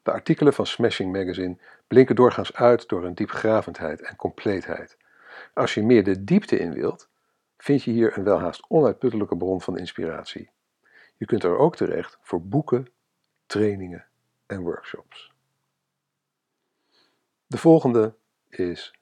De 0.02 0.10
artikelen 0.10 0.52
van 0.52 0.66
Smashing 0.66 1.12
Magazine 1.12 1.56
blinken 1.86 2.14
doorgaans 2.14 2.54
uit 2.54 2.88
door 2.88 3.04
een 3.04 3.14
diepgravendheid 3.14 4.00
en 4.02 4.16
compleetheid. 4.16 4.96
Als 5.54 5.74
je 5.74 5.82
meer 5.82 6.04
de 6.04 6.24
diepte 6.24 6.58
in 6.58 6.72
wilt, 6.72 7.08
vind 7.58 7.82
je 7.82 7.90
hier 7.90 8.16
een 8.16 8.24
welhaast 8.24 8.64
onuitputtelijke 8.68 9.36
bron 9.36 9.60
van 9.60 9.78
inspiratie. 9.78 10.50
Je 11.16 11.26
kunt 11.26 11.44
er 11.44 11.58
ook 11.58 11.76
terecht 11.76 12.18
voor 12.20 12.42
boeken, 12.42 12.88
trainingen 13.46 14.04
en 14.46 14.60
workshops. 14.60 15.33
De 17.54 17.60
volgende 17.60 18.14
is 18.48 18.94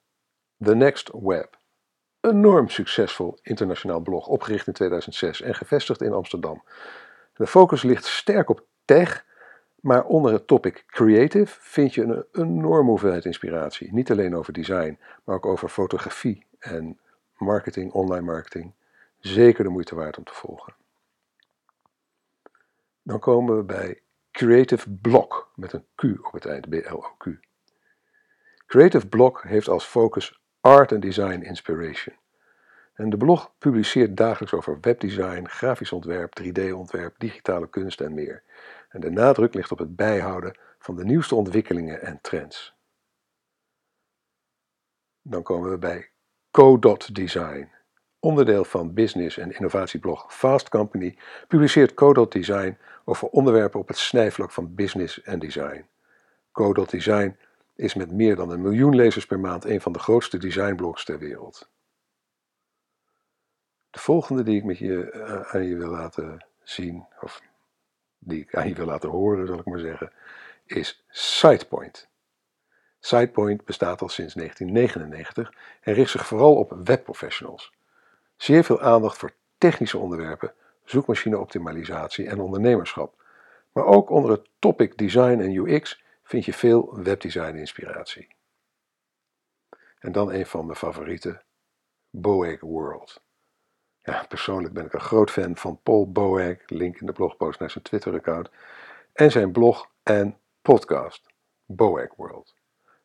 The 0.58 0.74
Next 0.74 1.10
Web. 1.12 1.58
Enorm 2.20 2.68
succesvol 2.68 3.38
internationaal 3.42 4.00
blog, 4.00 4.26
opgericht 4.26 4.66
in 4.66 4.72
2006 4.72 5.40
en 5.40 5.54
gevestigd 5.54 6.02
in 6.02 6.12
Amsterdam. 6.12 6.62
De 7.34 7.46
focus 7.46 7.82
ligt 7.82 8.04
sterk 8.04 8.48
op 8.48 8.66
tech, 8.84 9.24
maar 9.80 10.04
onder 10.04 10.32
het 10.32 10.46
topic 10.46 10.84
creative 10.86 11.56
vind 11.60 11.94
je 11.94 12.02
een 12.02 12.24
enorme 12.32 12.88
hoeveelheid 12.88 13.24
inspiratie. 13.24 13.92
Niet 13.92 14.10
alleen 14.10 14.36
over 14.36 14.52
design, 14.52 14.98
maar 15.24 15.36
ook 15.36 15.46
over 15.46 15.68
fotografie 15.68 16.46
en 16.58 16.98
marketing, 17.36 17.92
online 17.92 18.26
marketing. 18.26 18.72
Zeker 19.18 19.64
de 19.64 19.70
moeite 19.70 19.94
waard 19.94 20.18
om 20.18 20.24
te 20.24 20.34
volgen. 20.34 20.74
Dan 23.02 23.18
komen 23.18 23.56
we 23.56 23.62
bij 23.62 24.00
Creative 24.30 24.90
Block 24.90 25.52
met 25.54 25.72
een 25.72 25.84
Q 25.94 26.26
op 26.26 26.32
het 26.32 26.46
eind, 26.46 26.68
B-L-O-Q. 26.68 27.50
Creative 28.72 29.06
Block 29.06 29.42
heeft 29.42 29.68
als 29.68 29.84
focus 29.84 30.40
Art 30.60 30.92
and 30.92 31.02
Design 31.02 31.42
Inspiration. 31.42 32.16
En 32.94 33.10
de 33.10 33.16
blog 33.16 33.54
publiceert 33.58 34.16
dagelijks 34.16 34.54
over 34.54 34.78
webdesign, 34.80 35.44
grafisch 35.44 35.92
ontwerp, 35.92 36.40
3D-ontwerp, 36.42 37.14
digitale 37.18 37.68
kunst 37.68 38.00
en 38.00 38.14
meer. 38.14 38.42
En 38.88 39.00
de 39.00 39.10
nadruk 39.10 39.54
ligt 39.54 39.72
op 39.72 39.78
het 39.78 39.96
bijhouden 39.96 40.58
van 40.78 40.96
de 40.96 41.04
nieuwste 41.04 41.34
ontwikkelingen 41.34 42.02
en 42.02 42.18
trends. 42.22 42.74
Dan 45.22 45.42
komen 45.42 45.70
we 45.70 45.78
bij 45.78 46.10
Codot 46.50 47.14
Design. 47.14 47.70
Onderdeel 48.20 48.64
van 48.64 48.94
business- 48.94 49.38
en 49.38 49.54
innovatieblog 49.54 50.34
Fast 50.34 50.68
Company 50.68 51.16
publiceert 51.48 51.94
Codot 51.94 52.32
Design 52.32 52.78
over 53.04 53.28
onderwerpen 53.28 53.80
op 53.80 53.88
het 53.88 53.98
snijvlak 53.98 54.50
van 54.50 54.74
business 54.74 55.22
en 55.22 55.38
design. 55.38 55.86
Codot 56.52 56.90
Design 56.90 57.36
is 57.82 57.94
met 57.94 58.12
meer 58.12 58.36
dan 58.36 58.50
een 58.50 58.60
miljoen 58.60 58.94
lezers 58.94 59.26
per 59.26 59.40
maand 59.40 59.64
een 59.64 59.80
van 59.80 59.92
de 59.92 59.98
grootste 59.98 60.38
designblogs 60.38 61.04
ter 61.04 61.18
wereld. 61.18 61.68
De 63.90 63.98
volgende 63.98 64.42
die 64.42 64.56
ik 64.56 64.64
met 64.64 64.78
je, 64.78 65.10
eh, 65.10 65.54
aan 65.54 65.64
je 65.64 65.76
wil 65.76 65.90
laten 65.90 66.46
zien, 66.62 67.06
of 67.20 67.42
die 68.18 68.40
ik 68.40 68.54
aan 68.54 68.68
je 68.68 68.74
wil 68.74 68.86
laten 68.86 69.08
horen, 69.08 69.46
zal 69.46 69.58
ik 69.58 69.64
maar 69.64 69.78
zeggen, 69.78 70.12
is 70.64 71.04
SitePoint. 71.08 72.08
SitePoint 73.00 73.64
bestaat 73.64 74.02
al 74.02 74.08
sinds 74.08 74.34
1999 74.34 75.52
en 75.80 75.94
richt 75.94 76.10
zich 76.10 76.26
vooral 76.26 76.54
op 76.54 76.76
webprofessionals. 76.84 77.72
Zeer 78.36 78.64
veel 78.64 78.80
aandacht 78.80 79.18
voor 79.18 79.32
technische 79.58 79.98
onderwerpen, 79.98 80.54
zoekmachineoptimalisatie 80.84 82.28
en 82.28 82.40
ondernemerschap. 82.40 83.22
Maar 83.72 83.84
ook 83.84 84.10
onder 84.10 84.30
het 84.30 84.48
topic 84.58 84.98
design 84.98 85.40
en 85.40 85.54
UX 85.54 86.01
vind 86.32 86.44
je 86.44 86.52
veel 86.52 87.02
webdesign 87.02 87.56
inspiratie. 87.56 88.28
En 89.98 90.12
dan 90.12 90.32
een 90.32 90.46
van 90.46 90.66
mijn 90.66 90.78
favorieten, 90.78 91.42
Boeg 92.10 92.60
World. 92.60 93.22
Ja, 93.98 94.24
persoonlijk 94.28 94.74
ben 94.74 94.84
ik 94.84 94.92
een 94.92 95.00
groot 95.00 95.30
fan 95.30 95.56
van 95.56 95.80
Paul 95.82 96.12
Boeg, 96.12 96.56
link 96.66 97.00
in 97.00 97.06
de 97.06 97.12
blogpost 97.12 97.60
naar 97.60 97.70
zijn 97.70 97.84
Twitter-account, 97.84 98.50
en 99.12 99.30
zijn 99.30 99.52
blog 99.52 99.90
en 100.02 100.38
podcast, 100.62 101.26
Boeg 101.66 102.14
World. 102.16 102.54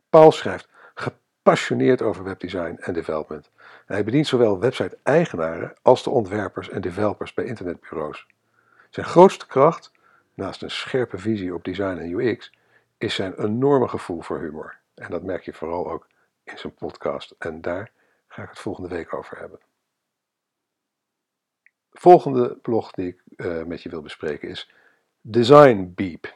Paul 0.09 0.31
schrijft 0.31 0.69
gepassioneerd 0.93 2.01
over 2.01 2.23
webdesign 2.23 2.77
en 2.79 2.93
development. 2.93 3.49
hij 3.85 4.03
bedient 4.03 4.27
zowel 4.27 4.59
website-eigenaren 4.59 5.73
als 5.81 6.03
de 6.03 6.09
ontwerpers 6.09 6.69
en 6.69 6.81
developers 6.81 7.33
bij 7.33 7.45
internetbureaus. 7.45 8.27
Zijn 8.89 9.05
grootste 9.05 9.47
kracht, 9.47 9.91
naast 10.33 10.61
een 10.61 10.71
scherpe 10.71 11.17
visie 11.17 11.53
op 11.53 11.63
design 11.63 11.97
en 11.97 12.11
UX, 12.11 12.51
is 12.97 13.15
zijn 13.15 13.33
enorme 13.39 13.87
gevoel 13.87 14.21
voor 14.21 14.39
humor. 14.39 14.79
En 14.93 15.11
dat 15.11 15.23
merk 15.23 15.43
je 15.43 15.53
vooral 15.53 15.91
ook 15.91 16.07
in 16.43 16.57
zijn 16.57 16.73
podcast. 16.73 17.35
En 17.39 17.61
daar 17.61 17.91
ga 18.27 18.43
ik 18.43 18.49
het 18.49 18.59
volgende 18.59 18.89
week 18.89 19.13
over 19.13 19.39
hebben. 19.39 19.59
De 21.89 21.99
volgende 21.99 22.55
blog 22.55 22.91
die 22.91 23.07
ik 23.07 23.21
uh, 23.35 23.63
met 23.63 23.81
je 23.81 23.89
wil 23.89 24.01
bespreken 24.01 24.49
is 24.49 24.71
Design 25.21 25.91
Beep. 25.95 26.35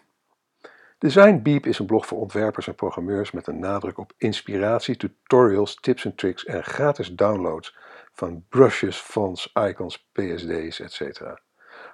Design 0.97 1.41
Beep 1.41 1.65
is 1.65 1.79
een 1.79 1.85
blog 1.85 2.05
voor 2.05 2.19
ontwerpers 2.19 2.67
en 2.67 2.75
programmeurs 2.75 3.31
met 3.31 3.47
een 3.47 3.59
nadruk 3.59 3.97
op 3.97 4.13
inspiratie, 4.17 4.97
tutorials, 4.97 5.75
tips 5.75 6.05
en 6.05 6.15
tricks 6.15 6.45
en 6.45 6.63
gratis 6.63 7.15
downloads 7.15 7.75
van 8.13 8.45
brushes, 8.49 8.97
fonts, 8.97 9.51
icons, 9.53 10.09
PSD's, 10.11 10.79
etc. 10.79 11.21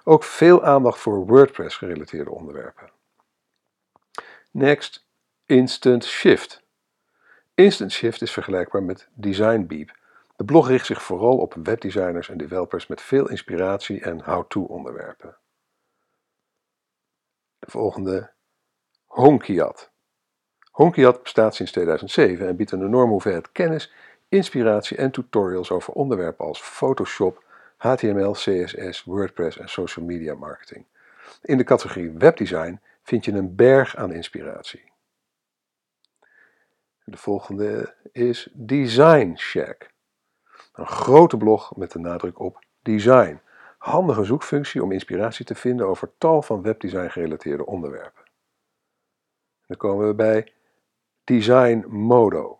Ook 0.04 0.24
veel 0.24 0.64
aandacht 0.64 0.98
voor 0.98 1.26
WordPress 1.26 1.76
gerelateerde 1.76 2.30
onderwerpen. 2.30 2.90
Next, 4.50 5.06
Instant 5.46 6.04
Shift. 6.04 6.62
Instant 7.54 7.92
Shift 7.92 8.22
is 8.22 8.32
vergelijkbaar 8.32 8.82
met 8.82 9.08
Design 9.14 9.66
Beep. 9.66 9.96
De 10.36 10.44
blog 10.44 10.68
richt 10.68 10.86
zich 10.86 11.02
vooral 11.02 11.38
op 11.38 11.54
webdesigners 11.62 12.28
en 12.28 12.38
developers 12.38 12.86
met 12.86 13.00
veel 13.00 13.28
inspiratie 13.28 14.00
en 14.00 14.22
how-to 14.22 14.62
onderwerpen. 14.62 15.36
De 17.58 17.70
volgende, 17.70 18.30
Honkiat. 19.04 19.90
Honkiat 20.70 21.22
bestaat 21.22 21.54
sinds 21.54 21.72
2007 21.72 22.46
en 22.46 22.56
biedt 22.56 22.72
een 22.72 22.82
enorme 22.82 23.12
hoeveelheid 23.12 23.52
kennis, 23.52 23.92
inspiratie 24.28 24.96
en 24.96 25.10
tutorials 25.10 25.70
over 25.70 25.92
onderwerpen 25.92 26.44
als 26.44 26.62
Photoshop, 26.62 27.42
HTML, 27.76 28.32
CSS, 28.32 29.04
WordPress 29.04 29.58
en 29.58 29.68
social 29.68 30.04
media 30.04 30.34
marketing. 30.34 30.84
In 31.42 31.56
de 31.56 31.64
categorie 31.64 32.10
webdesign 32.10 32.80
vind 33.08 33.24
je 33.24 33.32
een 33.32 33.54
berg 33.54 33.96
aan 33.96 34.12
inspiratie. 34.12 34.92
De 37.04 37.16
volgende 37.16 37.94
is 38.12 38.48
Design 38.52 39.36
Shack. 39.36 39.90
Een 40.72 40.86
grote 40.86 41.36
blog 41.36 41.76
met 41.76 41.92
de 41.92 41.98
nadruk 41.98 42.38
op 42.38 42.64
design. 42.82 43.40
Handige 43.78 44.24
zoekfunctie 44.24 44.82
om 44.82 44.92
inspiratie 44.92 45.44
te 45.44 45.54
vinden 45.54 45.86
over 45.86 46.10
tal 46.18 46.42
van 46.42 46.62
webdesign 46.62 47.08
gerelateerde 47.08 47.66
onderwerpen. 47.66 48.22
Dan 49.66 49.76
komen 49.76 50.06
we 50.06 50.14
bij 50.14 50.52
Design 51.24 51.84
Modo. 51.88 52.58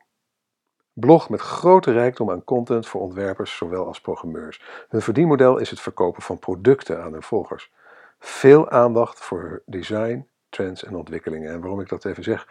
Blog 0.93 1.29
met 1.29 1.41
grote 1.41 1.93
rijkdom 1.93 2.31
aan 2.31 2.45
content 2.45 2.89
voor 2.89 3.01
ontwerpers 3.01 3.57
zowel 3.57 3.87
als 3.87 4.01
programmeurs. 4.01 4.87
Hun 4.89 5.03
verdienmodel 5.03 5.59
is 5.59 5.71
het 5.71 5.81
verkopen 5.81 6.23
van 6.23 6.39
producten 6.39 7.03
aan 7.03 7.13
hun 7.13 7.23
volgers. 7.23 7.73
Veel 8.19 8.71
aandacht 8.71 9.21
voor 9.21 9.63
design, 9.67 10.29
trends 10.49 10.85
en 10.85 10.95
ontwikkelingen. 10.95 11.53
En 11.53 11.61
waarom 11.61 11.81
ik 11.81 11.89
dat 11.89 12.05
even 12.05 12.23
zeg, 12.23 12.49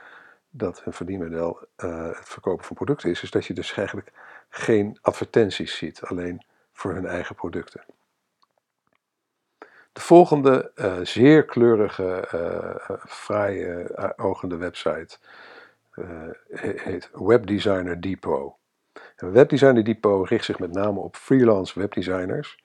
dat 0.50 0.84
hun 0.84 0.94
verdienmodel 0.94 1.68
uh, 1.77 2.08
het 2.08 2.30
verkopen 2.30 2.66
van 2.66 2.75
producten 2.75 3.10
is, 3.10 3.24
is 3.24 3.32
dat 3.32 3.46
je 3.46 3.54
dus 3.54 3.74
eigenlijk 3.74 4.12
geen 4.50 4.98
advertenties 5.01 5.77
ziet, 5.77 6.01
alleen 6.01 6.46
voor 6.72 6.94
hun 6.94 7.06
eigen 7.06 7.36
producten. 7.36 7.84
De 9.94 10.04
volgende 10.04 10.72
uh, 10.75 11.00
zeer 11.01 11.46
kleurige, 11.46 12.30
uh, 12.34 12.98
fraaie 13.08 14.18
ogende 14.18 14.58
website 14.58 15.18
heet 16.50 17.10
Webdesigner 17.13 18.01
Depot. 18.01 18.56
Webdesigner 19.16 19.84
Depot 19.84 20.27
richt 20.27 20.46
zich 20.46 20.60
met 20.60 20.72
name 20.72 21.00
op 21.00 21.16
freelance 21.16 21.80
webdesigners 21.80 22.58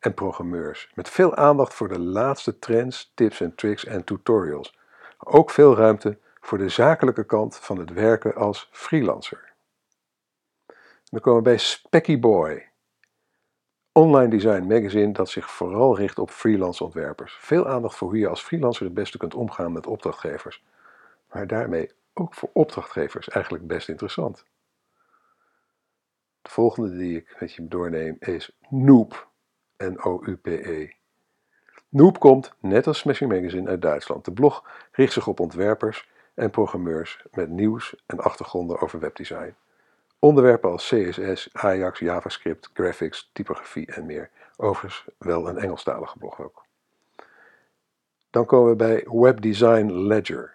en 0.00 0.14
programmeurs, 0.14 0.90
met 0.94 1.08
veel 1.08 1.34
aandacht 1.34 1.74
voor 1.74 1.88
de 1.88 1.98
laatste 1.98 2.58
trends, 2.58 3.12
tips 3.14 3.40
en 3.40 3.54
tricks 3.54 3.84
en 3.84 4.04
tutorials. 4.04 4.78
Ook 5.18 5.50
veel 5.50 5.76
ruimte 5.76 6.18
voor 6.40 6.58
de 6.58 6.68
zakelijke 6.68 7.24
kant 7.24 7.56
van 7.56 7.78
het 7.78 7.92
werken 7.92 8.34
als 8.34 8.68
freelancer. 8.72 9.52
Dan 11.04 11.20
komen 11.20 11.42
we 11.42 11.48
bij 11.48 11.58
Specky 11.58 12.18
Boy, 12.18 12.70
online 13.92 14.28
design 14.28 14.66
magazine 14.66 15.12
dat 15.12 15.28
zich 15.28 15.50
vooral 15.50 15.96
richt 15.96 16.18
op 16.18 16.30
freelance 16.30 16.84
ontwerpers. 16.84 17.36
Veel 17.40 17.68
aandacht 17.68 17.96
voor 17.96 18.08
hoe 18.08 18.18
je 18.18 18.28
als 18.28 18.42
freelancer 18.42 18.84
het 18.84 18.94
beste 18.94 19.18
kunt 19.18 19.34
omgaan 19.34 19.72
met 19.72 19.86
opdrachtgevers, 19.86 20.64
maar 21.32 21.46
daarmee 21.46 21.90
ook 22.12 22.34
voor 22.34 22.50
opdrachtgevers 22.52 23.28
eigenlijk 23.28 23.66
best 23.66 23.88
interessant. 23.88 24.44
De 26.42 26.50
volgende 26.50 26.96
die 26.96 27.16
ik 27.16 27.36
met 27.40 27.52
je 27.52 27.68
doorneem 27.68 28.16
is 28.18 28.56
Noop. 29.80 29.92
N-O-U-P-E. 29.92 30.88
Noop 31.88 32.18
komt, 32.18 32.52
net 32.58 32.86
als 32.86 32.98
Smashing 32.98 33.32
Magazine, 33.32 33.68
uit 33.68 33.82
Duitsland. 33.82 34.24
De 34.24 34.32
blog 34.32 34.64
richt 34.92 35.12
zich 35.12 35.26
op 35.26 35.40
ontwerpers 35.40 36.08
en 36.34 36.50
programmeurs 36.50 37.24
met 37.32 37.48
nieuws 37.48 37.94
en 38.06 38.20
achtergronden 38.20 38.80
over 38.80 39.00
webdesign. 39.00 39.54
Onderwerpen 40.18 40.70
als 40.70 40.88
CSS, 40.88 41.48
Ajax, 41.52 41.98
JavaScript, 41.98 42.70
graphics, 42.74 43.30
typografie 43.32 43.86
en 43.86 44.06
meer. 44.06 44.30
Overigens 44.56 45.04
wel 45.18 45.48
een 45.48 45.58
Engelstalige 45.58 46.18
blog 46.18 46.40
ook. 46.40 46.64
Dan 48.30 48.46
komen 48.46 48.70
we 48.70 48.76
bij 48.76 49.06
Webdesign 49.10 49.92
Ledger. 49.92 50.54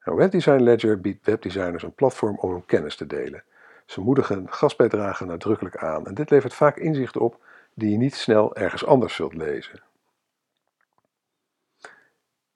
Een 0.00 0.14
Webdesign 0.14 0.62
Ledger 0.62 1.00
biedt 1.00 1.26
webdesigners 1.26 1.82
een 1.82 1.94
platform 1.94 2.38
om 2.38 2.50
hun 2.50 2.66
kennis 2.66 2.96
te 2.96 3.06
delen. 3.06 3.44
Ze 3.86 4.00
moedigen 4.00 4.52
gastbijdragen 4.52 5.26
nadrukkelijk 5.26 5.76
aan 5.76 6.06
en 6.06 6.14
dit 6.14 6.30
levert 6.30 6.54
vaak 6.54 6.76
inzichten 6.76 7.20
op 7.20 7.42
die 7.74 7.90
je 7.90 7.96
niet 7.96 8.14
snel 8.14 8.56
ergens 8.56 8.84
anders 8.84 9.14
zult 9.14 9.34
lezen. 9.34 9.82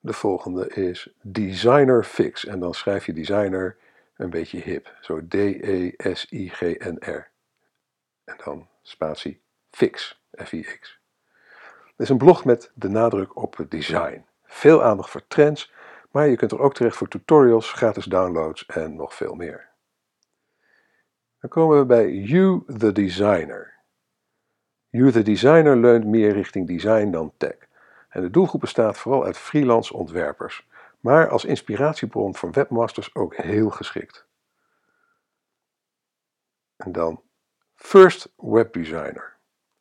De 0.01 0.13
volgende 0.13 0.69
is 0.69 1.11
Designer 1.23 2.05
Fix 2.05 2.45
en 2.45 2.61
dan 2.61 2.75
schrijf 2.75 3.07
je 3.07 3.13
designer 3.13 3.77
een 4.17 4.31
beetje 4.31 4.61
hip, 4.61 4.97
zo 5.01 5.27
D-E-S-I-G-N-R. 5.29 7.31
En 8.25 8.37
dan 8.45 8.69
spatie 8.83 9.41
Fix, 9.71 10.23
F-I-X. 10.45 10.99
Het 11.85 12.07
is 12.07 12.09
een 12.09 12.19
blog 12.19 12.45
met 12.45 12.71
de 12.75 12.89
nadruk 12.89 13.37
op 13.37 13.67
design. 13.69 14.25
Veel 14.45 14.83
aandacht 14.83 15.11
voor 15.11 15.27
trends, 15.27 15.73
maar 16.11 16.29
je 16.29 16.37
kunt 16.37 16.53
er 16.53 16.61
ook 16.61 16.75
terecht 16.75 16.97
voor 16.97 17.09
tutorials, 17.09 17.73
gratis 17.73 18.05
downloads 18.05 18.67
en 18.67 18.97
nog 18.97 19.15
veel 19.15 19.35
meer. 19.35 19.69
Dan 21.41 21.51
komen 21.51 21.79
we 21.79 21.85
bij 21.85 22.11
You 22.11 22.63
the 22.79 22.93
Designer. 22.93 23.78
The 25.07 25.23
Designer 25.23 25.77
leunt 25.77 26.05
meer 26.07 26.33
richting 26.33 26.67
design 26.67 27.11
dan 27.11 27.33
tech. 27.37 27.57
En 28.09 28.23
de 28.23 28.31
doelgroep 28.31 28.61
bestaat 28.61 28.99
vooral 28.99 29.25
uit 29.25 29.39
freelance 29.39 29.95
ontwerpers, 29.95 30.67
maar 31.01 31.29
als 31.29 31.45
inspiratiebron 31.45 32.37
voor 32.37 32.53
webmasters 32.53 33.15
ook 33.15 33.37
heel 33.37 33.71
geschikt. 33.71 34.27
En 36.77 36.93
dan 36.93 37.23
First 37.75 38.33
Web 38.37 38.73
Designer. 38.73 39.37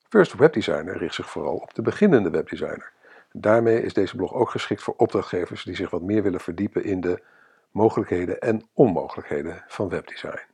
First 0.10 0.34
Web 0.34 0.54
Designer 0.54 0.98
richt 0.98 1.16
zich 1.16 1.30
vooral 1.30 1.56
op 1.56 1.74
de 1.74 1.82
beginnende 1.82 2.30
webdesigner. 2.30 2.92
Daarmee 3.32 3.82
is 3.82 3.94
deze 3.94 4.16
blog 4.16 4.34
ook 4.34 4.50
geschikt 4.50 4.84
voor 4.84 4.94
opdrachtgevers 4.98 5.64
die 5.64 5.76
zich 5.76 5.90
wat 5.90 6.02
meer 6.02 6.24
willen 6.24 6.40
verdiepen 6.40 6.84
in 6.84 7.02
de 7.02 7.24
mogelijkheden 7.72 8.40
en 8.40 8.68
onmogelijkheden 8.74 9.64
van 9.68 9.90
webdesign. 9.90 10.46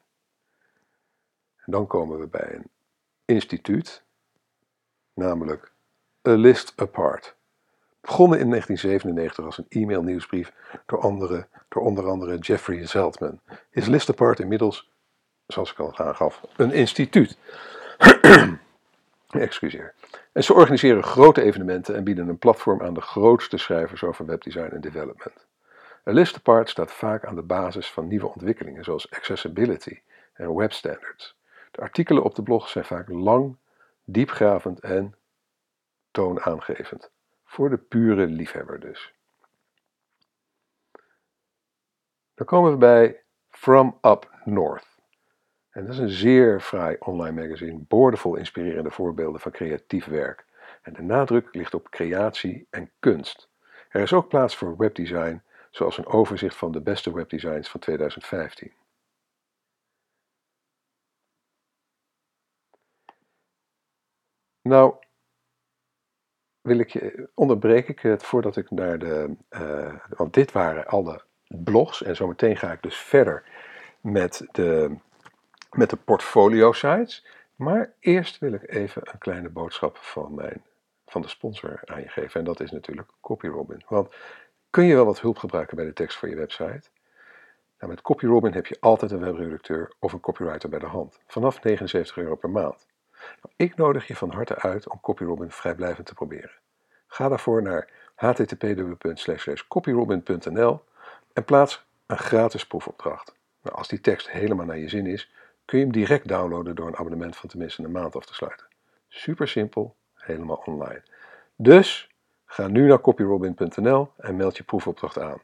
En 1.55 1.72
dan 1.72 1.88
komen 1.88 2.20
we 2.20 2.27
bij 2.27 2.53
een 2.53 2.70
instituut, 3.25 4.03
namelijk 5.13 5.72
A 6.27 6.32
List 6.32 6.74
Apart. 6.75 7.36
Begonnen 8.01 8.39
in 8.39 8.50
1997 8.50 9.46
als 9.46 9.58
een 9.58 9.82
e-mail-nieuwsbrief 9.82 10.53
door, 10.86 11.00
andere, 11.00 11.48
door 11.70 11.84
onder 11.84 12.08
andere 12.08 12.38
Jeffrey 12.38 12.88
Zeltman, 12.88 13.39
is 13.70 13.88
List 13.88 14.10
Apart 14.10 14.39
inmiddels, 14.39 14.91
zoals 15.48 15.72
ik 15.72 15.79
al 15.79 15.98
aangaf, 15.98 16.43
een 16.55 16.72
instituut. 16.72 17.38
Excuseer. 19.29 19.93
En 20.32 20.43
ze 20.43 20.53
organiseren 20.53 21.03
grote 21.03 21.41
evenementen 21.41 21.96
en 21.96 22.03
bieden 22.03 22.27
een 22.27 22.38
platform 22.38 22.82
aan 22.82 22.93
de 22.93 23.01
grootste 23.01 23.58
schrijvers 23.58 24.03
over 24.03 24.25
webdesign 24.25 24.74
en 24.74 24.82
development. 24.82 25.46
A 26.08 26.12
list 26.12 26.36
apart 26.36 26.70
staat 26.70 26.91
vaak 26.91 27.25
aan 27.25 27.36
de 27.36 27.41
basis 27.41 27.91
van 27.91 28.08
nieuwe 28.08 28.27
ontwikkelingen 28.27 28.84
zoals 28.84 29.12
accessibility 29.12 30.00
en 30.34 30.55
webstandards. 30.55 31.38
De 31.72 31.82
artikelen 31.82 32.24
op 32.24 32.36
de 32.36 32.43
blog 32.43 32.70
zijn 32.70 32.86
vaak 32.86 33.10
lang, 33.10 33.58
diepgravend 34.04 34.80
en 34.80 35.16
toonaangevend. 36.12 37.12
Voor 37.46 37.70
de 37.70 37.78
pure 37.78 38.28
liefhebber 38.28 38.80
dus. 38.80 39.14
Dan 42.34 42.46
komen 42.46 42.72
we 42.72 42.78
bij 42.78 43.24
From 43.50 43.98
Up 44.02 44.32
North. 44.44 44.94
En 45.70 45.86
dat 45.86 45.94
is 45.94 46.00
een 46.00 46.10
zeer 46.10 46.62
fraai 46.62 46.96
online 47.00 47.42
magazine, 47.42 47.80
boordevol 47.88 48.36
inspirerende 48.36 48.92
voorbeelden 48.92 49.42
van 49.42 49.52
creatief 49.52 50.06
werk. 50.06 50.46
En 50.82 50.94
de 50.94 51.02
nadruk 51.02 51.54
ligt 51.56 51.74
op 51.74 51.89
creatie 51.89 52.68
en 52.70 52.92
kunst. 53.00 53.50
Er 53.89 54.02
is 54.02 54.13
ook 54.13 54.28
plaats 54.28 54.56
voor 54.56 54.78
webdesign, 54.78 55.42
zoals 55.72 55.98
een 55.98 56.06
overzicht 56.06 56.56
van 56.56 56.72
de 56.72 56.82
beste 56.82 57.13
webdesigns 57.13 57.70
van 57.70 57.80
2015. 57.80 58.72
Nou, 64.63 64.95
wil 66.62 66.80
ik 66.80 66.89
je, 66.89 67.30
onderbreek 67.34 67.88
ik 67.88 67.99
het 67.99 68.23
voordat 68.23 68.58
ik 68.58 68.71
naar 68.71 68.99
de. 68.99 69.36
Uh, 69.49 69.95
want 70.10 70.34
dit 70.34 70.52
waren 70.52 70.86
alle 70.86 71.21
blogs. 71.47 72.04
En 72.04 72.15
zometeen 72.15 72.58
ga 72.58 72.71
ik 72.71 72.82
dus 72.82 72.97
verder 72.97 73.43
met 74.02 74.47
de 74.52 74.97
met 75.73 75.89
de 75.89 75.95
portfolio 75.95 76.71
sites. 76.71 77.26
Maar 77.56 77.93
eerst 77.99 78.39
wil 78.39 78.54
ik 78.54 78.69
even 78.69 79.02
een 79.12 79.17
kleine 79.17 79.49
boodschap 79.49 79.97
van, 79.97 80.36
mijn, 80.36 80.63
van 81.06 81.21
de 81.21 81.28
sponsor 81.28 81.82
aan 81.86 82.02
je 82.02 82.08
geven. 82.08 82.39
En 82.39 82.45
dat 82.45 82.60
is 82.60 82.71
natuurlijk 82.71 83.10
CopyRobin. 83.21 83.84
Want 83.88 84.15
kun 84.69 84.86
je 84.86 84.95
wel 84.95 85.06
wat 85.06 85.21
hulp 85.21 85.38
gebruiken 85.38 85.76
bij 85.76 85.86
de 85.86 85.93
tekst 85.93 86.17
voor 86.17 86.30
je 86.30 86.36
website? 86.36 86.89
Nou, 87.80 87.91
met 87.91 88.02
CopyRobin 88.02 88.54
heb 88.54 88.65
je 88.65 88.78
altijd 88.80 89.12
een 89.12 89.19
webredacteur 89.19 89.93
of 89.99 90.13
een 90.13 90.19
copywriter 90.19 90.69
bij 90.69 90.80
de 90.80 90.86
hand. 90.86 91.19
Vanaf 91.28 91.63
79 91.63 92.17
euro 92.17 92.36
per 92.36 92.49
maand. 92.49 92.88
Ik 93.56 93.76
nodig 93.76 94.08
je 94.08 94.16
van 94.16 94.32
harte 94.32 94.56
uit 94.56 94.90
om 94.90 95.00
CopyRobin 95.02 95.52
vrijblijvend 95.52 96.08
te 96.08 96.14
proberen. 96.14 96.52
Ga 97.08 97.30
daarvoor 97.30 97.62
naar 97.62 97.90
http://copyrobin.nl 98.16 100.84
en 101.34 101.46
plaats 101.46 101.86
een 102.06 102.18
gratis 102.18 102.68
proefopdracht. 102.68 103.36
Nou, 103.62 103.76
als 103.76 103.88
die 103.88 104.02
tekst 104.02 104.30
helemaal 104.30 104.66
naar 104.66 104.78
je 104.78 104.90
zin 104.90 105.06
is, 105.06 105.32
kun 105.66 105.78
je 105.78 105.84
hem 105.84 105.94
direct 105.94 106.28
downloaden 106.28 106.76
door 106.76 106.88
een 106.88 106.98
abonnement 106.98 107.36
van 107.36 107.50
tenminste 107.50 107.84
een 107.84 107.92
maand 107.92 108.16
af 108.16 108.26
te 108.26 108.34
sluiten. 108.34 108.68
Super 109.08 109.48
simpel, 109.48 109.96
helemaal 110.16 110.62
online. 110.66 111.04
Dus 111.56 112.10
ga 112.46 112.68
nu 112.68 112.88
naar 112.88 113.02
copyrobin.nl 113.02 114.12
en 114.18 114.36
meld 114.36 114.58
je 114.58 114.64
proefopdracht 114.64 115.20
aan. 115.20 115.42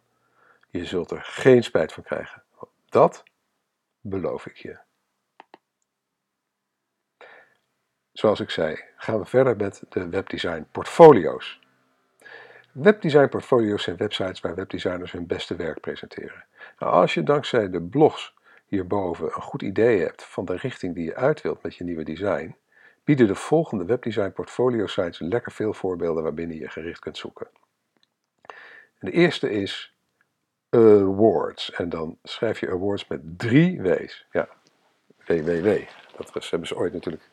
Je 0.69 0.85
zult 0.85 1.11
er 1.11 1.21
geen 1.21 1.63
spijt 1.63 1.93
van 1.93 2.03
krijgen. 2.03 2.43
Dat 2.89 3.23
beloof 4.01 4.45
ik 4.45 4.55
je. 4.55 4.77
Zoals 8.19 8.39
ik 8.39 8.49
zei, 8.49 8.79
gaan 8.97 9.19
we 9.19 9.25
verder 9.25 9.55
met 9.55 9.83
de 9.89 10.09
webdesign 10.09 10.67
portfolio's. 10.71 11.59
Webdesign 12.71 13.27
portfolio's 13.27 13.83
zijn 13.83 13.97
websites 13.97 14.39
waar 14.39 14.55
webdesigners 14.55 15.11
hun 15.11 15.27
beste 15.27 15.55
werk 15.55 15.79
presenteren. 15.79 16.45
Nou, 16.79 16.93
als 16.93 17.13
je 17.13 17.23
dankzij 17.23 17.69
de 17.69 17.81
blogs 17.81 18.33
hierboven 18.65 19.25
een 19.25 19.41
goed 19.41 19.61
idee 19.61 19.99
hebt 19.99 20.23
van 20.23 20.45
de 20.45 20.55
richting 20.55 20.95
die 20.95 21.05
je 21.05 21.15
uit 21.15 21.41
wilt 21.41 21.63
met 21.63 21.75
je 21.75 21.83
nieuwe 21.83 22.03
design, 22.03 22.55
bieden 23.03 23.27
de 23.27 23.35
volgende 23.35 23.85
webdesign 23.85 24.31
portfolio 24.31 24.87
sites 24.87 25.19
lekker 25.19 25.51
veel 25.51 25.73
voorbeelden 25.73 26.23
waarbinnen 26.23 26.57
je 26.57 26.69
gericht 26.69 26.99
kunt 26.99 27.17
zoeken. 27.17 27.47
De 28.99 29.11
eerste 29.11 29.49
is 29.49 29.95
Awards. 30.69 31.71
En 31.71 31.89
dan 31.89 32.17
schrijf 32.23 32.59
je 32.59 32.69
Awards 32.69 33.07
met 33.07 33.21
drie 33.39 33.81
W's. 33.81 34.25
Ja, 34.31 34.49
www. 35.25 35.79
Dat 36.17 36.49
hebben 36.49 36.67
ze 36.67 36.77
ooit 36.77 36.93
natuurlijk 36.93 37.23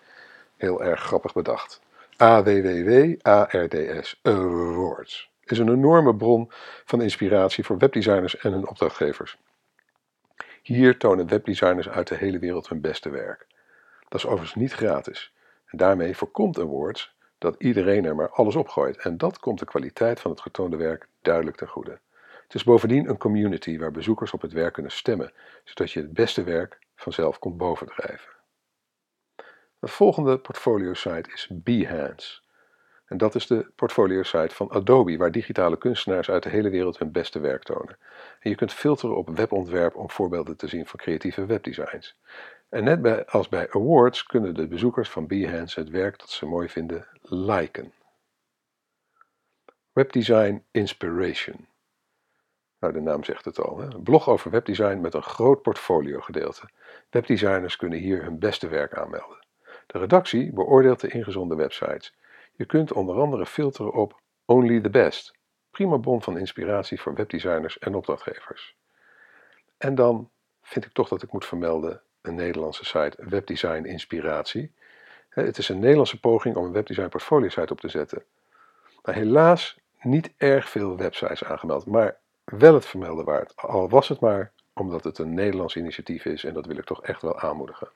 heel 0.57 0.83
erg 0.83 1.01
grappig 1.01 1.33
bedacht. 1.33 1.81
AWWW, 2.17 3.15
ARDS, 3.23 4.21
Awards. 4.23 5.31
Is 5.45 5.59
een 5.59 5.69
enorme 5.69 6.17
bron 6.17 6.51
van 6.85 7.03
inspiratie 7.03 7.65
voor 7.65 7.79
webdesigners 7.79 8.37
en 8.37 8.53
hun 8.53 8.69
opdrachtgevers. 8.69 9.39
Hier 10.63 10.99
tonen 10.99 11.29
webdesigners 11.29 11.89
uit 11.89 12.09
de 12.09 12.15
hele 12.15 12.39
wereld 12.39 12.69
hun 12.69 12.81
beste 12.81 13.11
werk. 13.11 13.47
Dat 14.09 14.19
is 14.19 14.27
overigens 14.27 14.55
niet 14.55 14.73
gratis. 14.73 15.33
En 15.67 15.79
daarmee 15.79 16.17
voorkomt 16.17 16.59
Awards 16.59 17.15
dat 17.39 17.55
iedereen 17.59 18.05
er 18.05 18.15
maar 18.15 18.31
alles 18.31 18.57
opgooit. 18.57 18.97
En 18.97 19.17
dat 19.17 19.39
komt 19.39 19.59
de 19.59 19.65
kwaliteit 19.65 20.21
van 20.21 20.31
het 20.31 20.41
getoonde 20.41 20.77
werk 20.77 21.09
duidelijk 21.23 21.57
ten 21.57 21.69
goede. 21.69 22.01
Het 22.43 22.55
is 22.55 22.65
bovendien 22.65 23.09
een 23.09 23.19
community 23.19 23.79
waar 23.79 23.91
bezoekers 23.91 24.33
op 24.33 24.43
het 24.43 24.53
werk 24.53 24.73
kunnen 24.73 24.93
stemmen, 24.93 25.33
zodat 25.65 25.93
je 25.93 26.01
het 26.01 26.13
beste 26.13 26.43
werk 26.43 26.79
vanzelf 26.97 27.39
komt 27.39 27.57
bovendrijven. 27.57 28.36
De 29.87 29.93
volgende 29.93 30.39
portfolio 30.39 30.95
site 30.95 31.31
is 31.33 31.49
Behance. 31.53 32.41
En 33.05 33.17
dat 33.17 33.35
is 33.35 33.47
de 33.47 33.71
portfolio 33.77 34.23
site 34.23 34.55
van 34.55 34.71
Adobe, 34.71 35.17
waar 35.17 35.31
digitale 35.31 35.79
kunstenaars 35.79 36.31
uit 36.31 36.43
de 36.43 36.49
hele 36.49 36.71
wereld 36.71 36.99
hun 36.99 37.13
beste 37.13 37.39
werk 37.39 37.63
tonen. 37.63 37.99
En 38.41 38.51
je 38.51 38.57
kunt 38.57 38.73
filteren 38.73 39.17
op 39.17 39.29
webontwerp 39.37 39.97
om 39.97 40.11
voorbeelden 40.11 40.57
te 40.57 40.69
zien 40.69 40.87
van 40.87 40.99
creatieve 41.01 41.47
webdesigns. 41.47 42.17
En 42.69 42.85
net 42.85 43.31
als 43.33 43.49
bij 43.49 43.71
awards 43.71 44.23
kunnen 44.23 44.55
de 44.55 44.69
bezoekers 44.69 45.09
van 45.09 45.27
Behance 45.27 45.81
het 45.81 45.91
werk 45.91 46.19
dat 46.19 46.31
ze 46.31 46.47
mooi 46.47 46.69
vinden 46.69 47.07
liken. 47.23 47.93
Webdesign 49.93 50.65
Inspiration. 50.71 51.67
Nou, 52.81 52.93
de 52.93 53.01
naam 53.01 53.25
zegt 53.25 53.45
het 53.45 53.61
al. 53.61 53.79
Hè? 53.79 53.85
Een 53.85 54.03
blog 54.03 54.29
over 54.29 54.51
webdesign 54.51 55.01
met 55.01 55.15
een 55.15 55.23
groot 55.23 55.63
portfolio 55.63 56.21
gedeelte. 56.21 56.71
Webdesigners 57.11 57.77
kunnen 57.77 57.99
hier 57.99 58.23
hun 58.23 58.39
beste 58.39 58.69
werk 58.69 58.95
aanmelden. 58.95 59.46
De 59.97 60.03
redactie 60.03 60.53
beoordeelt 60.53 61.01
de 61.01 61.09
ingezonden 61.09 61.57
websites. 61.57 62.15
Je 62.53 62.65
kunt 62.65 62.93
onder 62.93 63.21
andere 63.21 63.47
filteren 63.47 63.93
op 63.93 64.21
Only 64.45 64.81
the 64.81 64.91
Best. 64.91 65.35
Prima 65.71 65.97
bron 65.97 66.23
van 66.23 66.39
inspiratie 66.39 67.01
voor 67.01 67.15
webdesigners 67.15 67.79
en 67.79 67.95
opdrachtgevers. 67.95 68.77
En 69.79 69.95
dan 69.95 70.31
vind 70.63 70.85
ik 70.85 70.93
toch 70.93 71.09
dat 71.09 71.23
ik 71.23 71.33
moet 71.33 71.45
vermelden 71.45 72.01
een 72.23 72.35
Nederlandse 72.35 72.85
site, 72.85 73.17
Webdesign 73.29 73.85
Inspiratie. 73.85 74.73
Het 75.29 75.59
is 75.59 75.69
een 75.69 75.79
Nederlandse 75.79 76.21
poging 76.21 76.57
om 76.57 76.65
een 76.65 76.73
webdesign 76.73 77.09
portfolio 77.09 77.49
site 77.49 77.73
op 77.73 77.81
te 77.81 77.89
zetten. 77.89 78.23
Helaas 79.03 79.79
niet 80.01 80.33
erg 80.37 80.69
veel 80.69 80.97
websites 80.97 81.45
aangemeld, 81.45 81.87
maar 81.87 82.17
wel 82.45 82.75
het 82.75 82.87
vermelden 82.87 83.25
waard. 83.25 83.57
Al 83.57 83.89
was 83.89 84.09
het 84.09 84.21
maar 84.21 84.53
omdat 84.73 85.05
het 85.05 85.19
een 85.19 85.35
Nederlands 85.35 85.77
initiatief 85.77 86.25
is 86.25 86.45
en 86.45 86.55
dat 86.55 86.67
wil 86.67 86.77
ik 86.77 86.85
toch 86.85 87.03
echt 87.03 87.23
wel 87.23 87.39
aanmoedigen. 87.39 87.89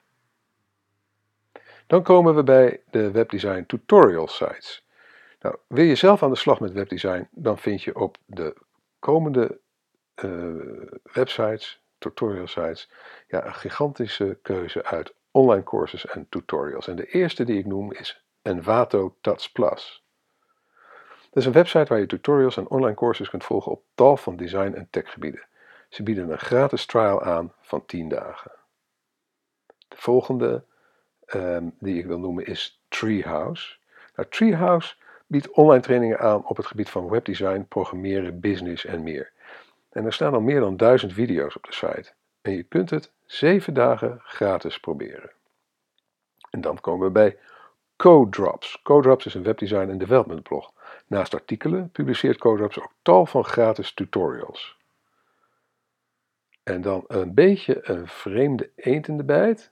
Dan 1.90 2.02
komen 2.02 2.34
we 2.34 2.42
bij 2.42 2.82
de 2.90 3.10
webdesign 3.10 3.64
tutorial 3.66 4.26
sites. 4.26 4.86
Nou, 5.40 5.56
wil 5.66 5.84
je 5.84 5.94
zelf 5.94 6.22
aan 6.22 6.30
de 6.30 6.36
slag 6.36 6.60
met 6.60 6.72
webdesign, 6.72 7.28
dan 7.30 7.58
vind 7.58 7.82
je 7.82 7.96
op 7.96 8.16
de 8.24 8.56
komende 8.98 9.60
uh, 10.24 10.86
websites, 11.12 11.82
tutorial 11.98 12.46
sites, 12.46 12.90
ja, 13.26 13.46
een 13.46 13.54
gigantische 13.54 14.38
keuze 14.42 14.84
uit 14.84 15.14
online 15.30 15.62
courses 15.62 16.06
en 16.06 16.26
tutorials. 16.28 16.88
En 16.88 16.96
de 16.96 17.06
eerste 17.06 17.44
die 17.44 17.58
ik 17.58 17.66
noem 17.66 17.92
is 17.92 18.24
Envato 18.42 19.16
Touch 19.20 19.52
Plus. 19.52 20.04
Dat 21.20 21.36
is 21.36 21.46
een 21.46 21.52
website 21.52 21.84
waar 21.84 21.98
je 22.00 22.06
tutorials 22.06 22.56
en 22.56 22.68
online 22.68 22.96
courses 22.96 23.30
kunt 23.30 23.44
volgen 23.44 23.72
op 23.72 23.82
tal 23.94 24.16
van 24.16 24.36
design- 24.36 24.74
en 24.74 24.88
techgebieden. 24.90 25.46
Ze 25.88 26.02
bieden 26.02 26.30
een 26.30 26.38
gratis 26.38 26.86
trial 26.86 27.22
aan 27.22 27.52
van 27.60 27.86
10 27.86 28.08
dagen. 28.08 28.52
De 29.88 29.96
volgende 29.96 30.68
um, 31.34 31.74
die 31.78 31.98
ik 31.98 32.06
wil 32.06 32.18
noemen 32.18 32.46
is 32.46 32.80
Treehouse. 32.88 33.76
Nou, 34.14 34.28
Treehouse 34.28 34.94
biedt 35.26 35.50
online 35.50 35.82
trainingen 35.82 36.18
aan 36.18 36.46
op 36.46 36.56
het 36.56 36.66
gebied 36.66 36.90
van 36.90 37.08
webdesign, 37.08 37.66
programmeren, 37.68 38.40
business 38.40 38.84
en 38.84 39.02
meer. 39.02 39.32
En 39.90 40.04
er 40.04 40.12
staan 40.12 40.34
al 40.34 40.40
meer 40.40 40.60
dan 40.60 40.76
duizend 40.76 41.12
video's 41.12 41.56
op 41.56 41.64
de 41.64 41.72
site. 41.72 42.12
En 42.40 42.52
je 42.52 42.62
kunt 42.62 42.90
het 42.90 43.12
7 43.26 43.74
dagen 43.74 44.20
gratis 44.22 44.80
proberen. 44.80 45.30
En 46.50 46.60
dan 46.60 46.80
komen 46.80 47.06
we 47.06 47.12
bij 47.12 47.38
CodeDrops. 47.96 48.80
CodeDrops 48.82 49.26
is 49.26 49.34
een 49.34 49.42
webdesign 49.42 49.90
en 49.90 49.98
development 49.98 50.42
blog. 50.42 50.72
Naast 51.06 51.34
artikelen 51.34 51.90
publiceert 51.90 52.38
CodeDrops 52.38 52.80
ook 52.80 52.92
tal 53.02 53.26
van 53.26 53.44
gratis 53.44 53.94
tutorials. 53.94 54.76
En 56.62 56.80
dan 56.80 57.04
een 57.06 57.34
beetje 57.34 57.88
een 57.88 58.08
vreemde 58.08 58.70
eend 58.76 59.08
in 59.08 59.16
de 59.16 59.24
bijt, 59.24 59.70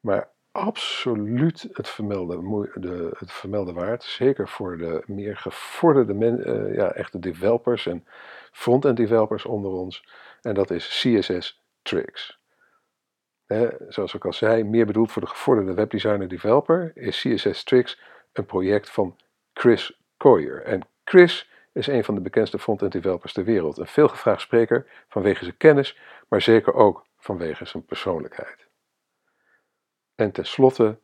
maar 0.00 0.28
absoluut 0.52 1.68
het 1.72 1.88
vermelde, 1.88 2.70
de, 2.74 3.16
het 3.18 3.72
waard. 3.72 4.02
Zeker 4.02 4.48
voor 4.48 4.78
de 4.78 5.02
meer 5.06 5.36
gevorderde 5.36 6.14
men, 6.14 6.48
uh, 6.48 6.74
ja, 6.74 6.92
echte 6.92 7.18
developers 7.18 7.86
en 7.86 8.06
front-end 8.52 8.96
developers 8.96 9.44
onder 9.44 9.70
ons. 9.70 10.08
En 10.42 10.54
dat 10.54 10.70
is 10.70 10.86
CSS 10.88 11.62
Tricks. 11.82 12.38
zoals 13.88 14.14
ik 14.14 14.24
al 14.24 14.32
zei, 14.32 14.64
meer 14.64 14.86
bedoeld 14.86 15.12
voor 15.12 15.22
de 15.22 15.28
gevorderde 15.28 15.74
webdesigner 15.74 16.28
developer, 16.28 16.92
is 16.94 17.20
CSS 17.20 17.64
Tricks 17.64 18.00
een 18.32 18.46
project 18.46 18.90
van 18.90 19.16
Chris 19.52 20.00
Coyer. 20.16 20.62
En 20.62 20.80
Chris 21.04 21.50
is 21.72 21.86
een 21.86 22.04
van 22.04 22.14
de 22.14 22.20
bekendste 22.20 22.58
front-end 22.58 22.92
developers 22.92 23.32
ter 23.32 23.44
wereld. 23.44 23.78
Een 23.78 23.86
veelgevraagd 23.86 24.40
spreker 24.40 24.86
vanwege 25.08 25.44
zijn 25.44 25.56
kennis, 25.56 25.98
maar 26.28 26.42
zeker 26.42 26.74
ook 26.74 27.06
vanwege 27.18 27.64
zijn 27.64 27.84
persoonlijkheid. 27.84 28.67
En 30.18 30.32
tenslotte 30.32 30.98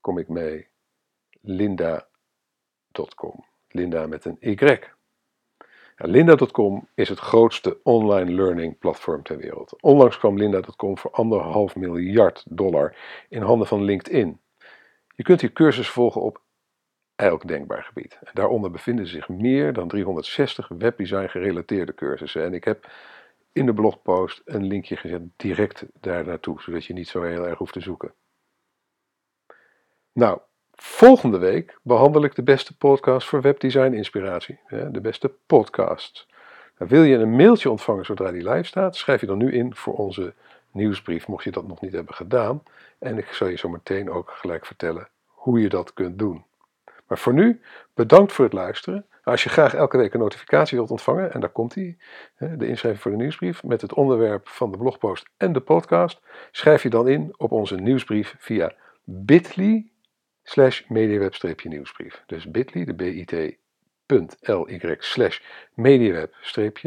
kom 0.00 0.18
ik 0.18 0.28
mee 0.28 0.68
Linda.com. 1.40 3.44
Linda 3.68 4.06
met 4.06 4.24
een 4.24 4.36
Y. 4.40 4.78
Linda.com 5.96 6.88
is 6.94 7.08
het 7.08 7.18
grootste 7.18 7.80
online 7.82 8.32
learning 8.32 8.78
platform 8.78 9.22
ter 9.22 9.36
wereld. 9.36 9.82
Onlangs 9.82 10.18
kwam 10.18 10.36
Linda.com 10.36 10.98
voor 10.98 11.10
anderhalf 11.10 11.76
miljard 11.76 12.44
dollar 12.48 12.96
in 13.28 13.42
handen 13.42 13.66
van 13.66 13.82
LinkedIn. 13.82 14.40
Je 15.14 15.22
kunt 15.22 15.40
hier 15.40 15.52
cursussen 15.52 15.94
volgen 15.94 16.20
op 16.20 16.40
elk 17.14 17.48
denkbaar 17.48 17.82
gebied. 17.82 18.18
Daaronder 18.32 18.70
bevinden 18.70 19.06
zich 19.06 19.28
meer 19.28 19.72
dan 19.72 19.88
360 19.88 20.68
webdesign 20.68 21.28
gerelateerde 21.28 21.94
cursussen. 21.94 22.44
En 22.44 22.54
ik 22.54 22.64
heb 22.64 22.90
in 23.56 23.66
de 23.66 23.74
blogpost 23.74 24.42
een 24.44 24.66
linkje 24.66 24.96
gezet 24.96 25.22
direct 25.36 25.86
daar 26.00 26.24
naartoe, 26.24 26.60
zodat 26.60 26.84
je 26.84 26.92
niet 26.92 27.08
zo 27.08 27.22
heel 27.22 27.46
erg 27.46 27.58
hoeft 27.58 27.72
te 27.72 27.80
zoeken. 27.80 28.12
Nou, 30.12 30.40
volgende 30.74 31.38
week 31.38 31.78
behandel 31.82 32.24
ik 32.24 32.34
de 32.34 32.42
beste 32.42 32.76
podcast 32.76 33.28
voor 33.28 33.40
webdesign 33.40 33.92
inspiratie. 33.92 34.58
De 34.68 35.00
beste 35.00 35.34
podcast. 35.46 36.26
Nou, 36.78 36.90
wil 36.90 37.02
je 37.02 37.16
een 37.16 37.36
mailtje 37.36 37.70
ontvangen 37.70 38.04
zodra 38.04 38.30
die 38.30 38.48
live 38.50 38.64
staat? 38.64 38.96
Schrijf 38.96 39.20
je 39.20 39.26
dan 39.26 39.38
nu 39.38 39.52
in 39.52 39.74
voor 39.74 39.94
onze 39.94 40.34
nieuwsbrief, 40.70 41.26
mocht 41.26 41.44
je 41.44 41.50
dat 41.50 41.66
nog 41.66 41.80
niet 41.80 41.92
hebben 41.92 42.14
gedaan. 42.14 42.62
En 42.98 43.18
ik 43.18 43.26
zal 43.26 43.48
je 43.48 43.56
zo 43.56 43.68
meteen 43.68 44.10
ook 44.10 44.30
gelijk 44.30 44.66
vertellen 44.66 45.08
hoe 45.26 45.60
je 45.60 45.68
dat 45.68 45.92
kunt 45.92 46.18
doen. 46.18 46.44
Maar 47.06 47.18
voor 47.18 47.34
nu, 47.34 47.60
bedankt 47.94 48.32
voor 48.32 48.44
het 48.44 48.54
luisteren. 48.54 49.06
Als 49.22 49.42
je 49.42 49.48
graag 49.48 49.74
elke 49.74 49.96
week 49.96 50.14
een 50.14 50.20
notificatie 50.20 50.76
wilt 50.76 50.90
ontvangen, 50.90 51.32
en 51.32 51.40
daar 51.40 51.50
komt 51.50 51.74
hij, 51.74 51.96
de 52.38 52.66
inschrijving 52.66 53.00
voor 53.02 53.10
de 53.10 53.16
nieuwsbrief, 53.16 53.62
met 53.62 53.80
het 53.80 53.94
onderwerp 53.94 54.48
van 54.48 54.70
de 54.70 54.76
blogpost 54.76 55.28
en 55.36 55.52
de 55.52 55.60
podcast, 55.60 56.20
schrijf 56.50 56.82
je 56.82 56.90
dan 56.90 57.08
in 57.08 57.34
op 57.36 57.52
onze 57.52 57.76
nieuwsbrief 57.76 58.34
via 58.38 58.74
bit.ly 59.04 59.90
slash 60.42 60.82
mediaweb-nieuwsbrief. 60.88 62.22
Dus 62.26 62.50
bit.ly, 62.50 62.84
de 62.84 62.94
bit.ly 62.94 63.58
slash 64.98 65.40
mediaweb- 65.74 66.34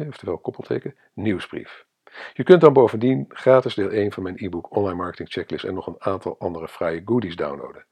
oftewel 0.07 0.37
koppelteken, 0.37 0.95
nieuwsbrief. 1.13 1.85
Je 2.33 2.43
kunt 2.43 2.61
dan 2.61 2.73
bovendien 2.73 3.25
gratis 3.29 3.73
deel 3.73 3.89
1 3.89 4.11
van 4.11 4.23
mijn 4.23 4.37
e-book 4.37 4.75
Online 4.75 4.95
Marketing 4.95 5.29
Checklist 5.31 5.63
en 5.63 5.73
nog 5.73 5.87
een 5.87 6.01
aantal 6.01 6.35
andere 6.39 6.67
vrije 6.67 7.01
goodies 7.05 7.35
downloaden. 7.35 7.85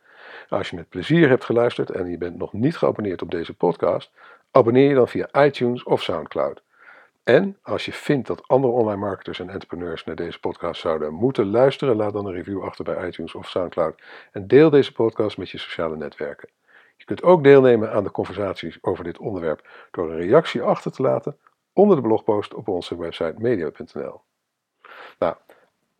Als 0.50 0.70
je 0.70 0.76
met 0.76 0.90
plezier 0.90 1.30
hebt 1.30 1.46
geluisterd 1.46 1.90
en 1.90 2.10
je 2.10 2.18
bent 2.18 2.38
nog 2.38 2.54
niet 2.54 2.78
geabonneerd 2.78 3.22
op 3.22 3.32
deze 3.32 3.54
podcast, 3.54 4.12
abonneer 4.52 4.90
je 4.90 4.96
dan 4.96 5.08
via 5.08 5.46
iTunes 5.46 5.84
of 5.84 6.02
SoundCloud. 6.02 6.62
En 7.24 7.58
als 7.62 7.86
je 7.86 7.94
vindt 7.94 8.28
dat 8.28 8.48
andere 8.48 8.74
online 8.74 9.00
marketers 9.00 9.40
en 9.40 9.50
entrepreneurs 9.50 10.04
naar 10.04 10.16
deze 10.16 10.40
podcast 10.40 10.82
zouden 10.82 11.14
moeten 11.14 11.50
luisteren, 11.50 11.96
laat 11.96 12.14
dan 12.14 12.26
een 12.26 12.34
review 12.34 12.64
achter 12.64 12.84
bij 12.84 13.08
iTunes 13.08 13.36
of 13.36 13.50
SoundCloud 13.50 14.02
en 14.32 14.48
deel 14.48 14.70
deze 14.70 14.94
podcast 14.94 15.38
met 15.38 15.50
je 15.50 15.58
sociale 15.58 15.96
netwerken. 15.96 16.50
Je 16.98 17.06
kunt 17.06 17.24
ook 17.24 17.44
deelnemen 17.44 17.92
aan 17.92 18.04
de 18.04 18.12
conversaties 18.12 18.78
over 18.82 19.04
dit 19.04 19.18
onderwerp 19.18 19.68
door 19.92 20.12
een 20.12 20.18
reactie 20.18 20.62
achter 20.62 20.92
te 20.92 21.02
laten 21.02 21.38
onder 21.74 21.96
de 21.96 22.02
blogpost 22.02 22.54
op 22.54 22.68
onze 22.68 22.98
website 22.98 23.36
media.nl. 23.38 24.22
Nou, 25.20 25.36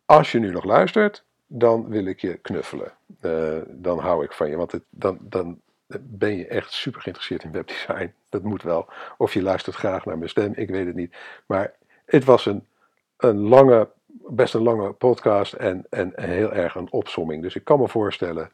als 0.04 0.32
je 0.32 0.38
nu 0.38 0.50
nog 0.50 0.64
luistert, 0.64 1.24
dan 1.48 1.88
wil 1.88 2.06
ik 2.06 2.20
je 2.20 2.34
knuffelen. 2.34 2.92
Uh, 3.20 3.58
dan 3.66 3.98
hou 3.98 4.24
ik 4.24 4.32
van 4.32 4.50
je, 4.50 4.56
want 4.56 4.72
het, 4.72 4.82
dan, 4.90 5.18
dan 5.20 5.60
ben 6.00 6.36
je 6.36 6.46
echt 6.46 6.72
super 6.72 7.00
geïnteresseerd 7.00 7.44
in 7.44 7.52
webdesign. 7.52 8.12
Dat 8.28 8.42
moet 8.42 8.62
wel. 8.62 8.88
Of 9.16 9.34
je 9.34 9.42
luistert 9.42 9.76
graag 9.76 10.04
naar 10.04 10.18
mijn 10.18 10.30
stem, 10.30 10.52
ik 10.56 10.68
weet 10.68 10.86
het 10.86 10.94
niet. 10.94 11.16
Maar 11.46 11.72
het 12.04 12.24
was 12.24 12.46
een, 12.46 12.66
een 13.16 13.38
lange, 13.38 13.88
best 14.06 14.54
een 14.54 14.62
lange 14.62 14.92
podcast 14.92 15.52
en, 15.52 15.86
en 15.90 16.12
heel 16.16 16.52
erg 16.52 16.74
een 16.74 16.92
opsomming. 16.92 17.42
Dus 17.42 17.56
ik 17.56 17.64
kan 17.64 17.80
me 17.80 17.88
voorstellen 17.88 18.50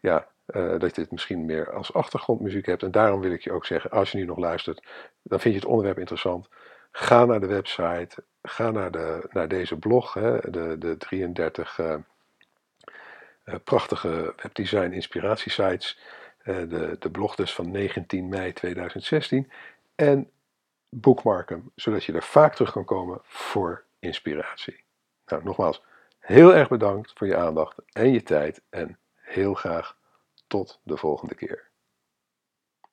ja, 0.00 0.26
uh, 0.46 0.70
dat 0.70 0.94
je 0.94 1.00
dit 1.00 1.10
misschien 1.10 1.44
meer 1.44 1.72
als 1.72 1.92
achtergrondmuziek 1.92 2.66
hebt. 2.66 2.82
En 2.82 2.90
daarom 2.90 3.20
wil 3.20 3.32
ik 3.32 3.42
je 3.42 3.52
ook 3.52 3.66
zeggen, 3.66 3.90
als 3.90 4.12
je 4.12 4.18
nu 4.18 4.24
nog 4.24 4.38
luistert, 4.38 4.82
dan 5.22 5.40
vind 5.40 5.54
je 5.54 5.60
het 5.60 5.68
onderwerp 5.68 5.98
interessant. 5.98 6.48
Ga 6.92 7.24
naar 7.24 7.40
de 7.40 7.46
website, 7.46 8.24
ga 8.42 8.70
naar, 8.70 8.90
de, 8.90 9.28
naar 9.30 9.48
deze 9.48 9.76
blog, 9.76 10.14
hè, 10.14 10.50
de, 10.50 10.76
de 10.78 10.96
33 10.96 11.78
uh, 11.78 11.86
uh, 11.86 11.94
prachtige 13.64 14.34
webdesign 14.42 14.92
inspiratiesites. 14.92 15.98
Uh, 16.44 16.56
de, 16.56 16.96
de 16.98 17.10
blog 17.10 17.34
dus 17.34 17.54
van 17.54 17.70
19 17.70 18.28
mei 18.28 18.52
2016. 18.52 19.50
En 19.94 20.30
bookmark 20.88 21.48
hem, 21.48 21.70
zodat 21.74 22.04
je 22.04 22.12
er 22.12 22.22
vaak 22.22 22.54
terug 22.54 22.72
kan 22.72 22.84
komen 22.84 23.18
voor 23.22 23.84
inspiratie. 23.98 24.84
Nou, 25.26 25.44
nogmaals, 25.44 25.82
heel 26.18 26.54
erg 26.54 26.68
bedankt 26.68 27.12
voor 27.14 27.26
je 27.26 27.36
aandacht 27.36 27.76
en 27.92 28.12
je 28.12 28.22
tijd. 28.22 28.62
En 28.70 28.98
heel 29.14 29.54
graag 29.54 29.96
tot 30.46 30.80
de 30.82 30.96
volgende 30.96 31.34
keer. 31.34 31.67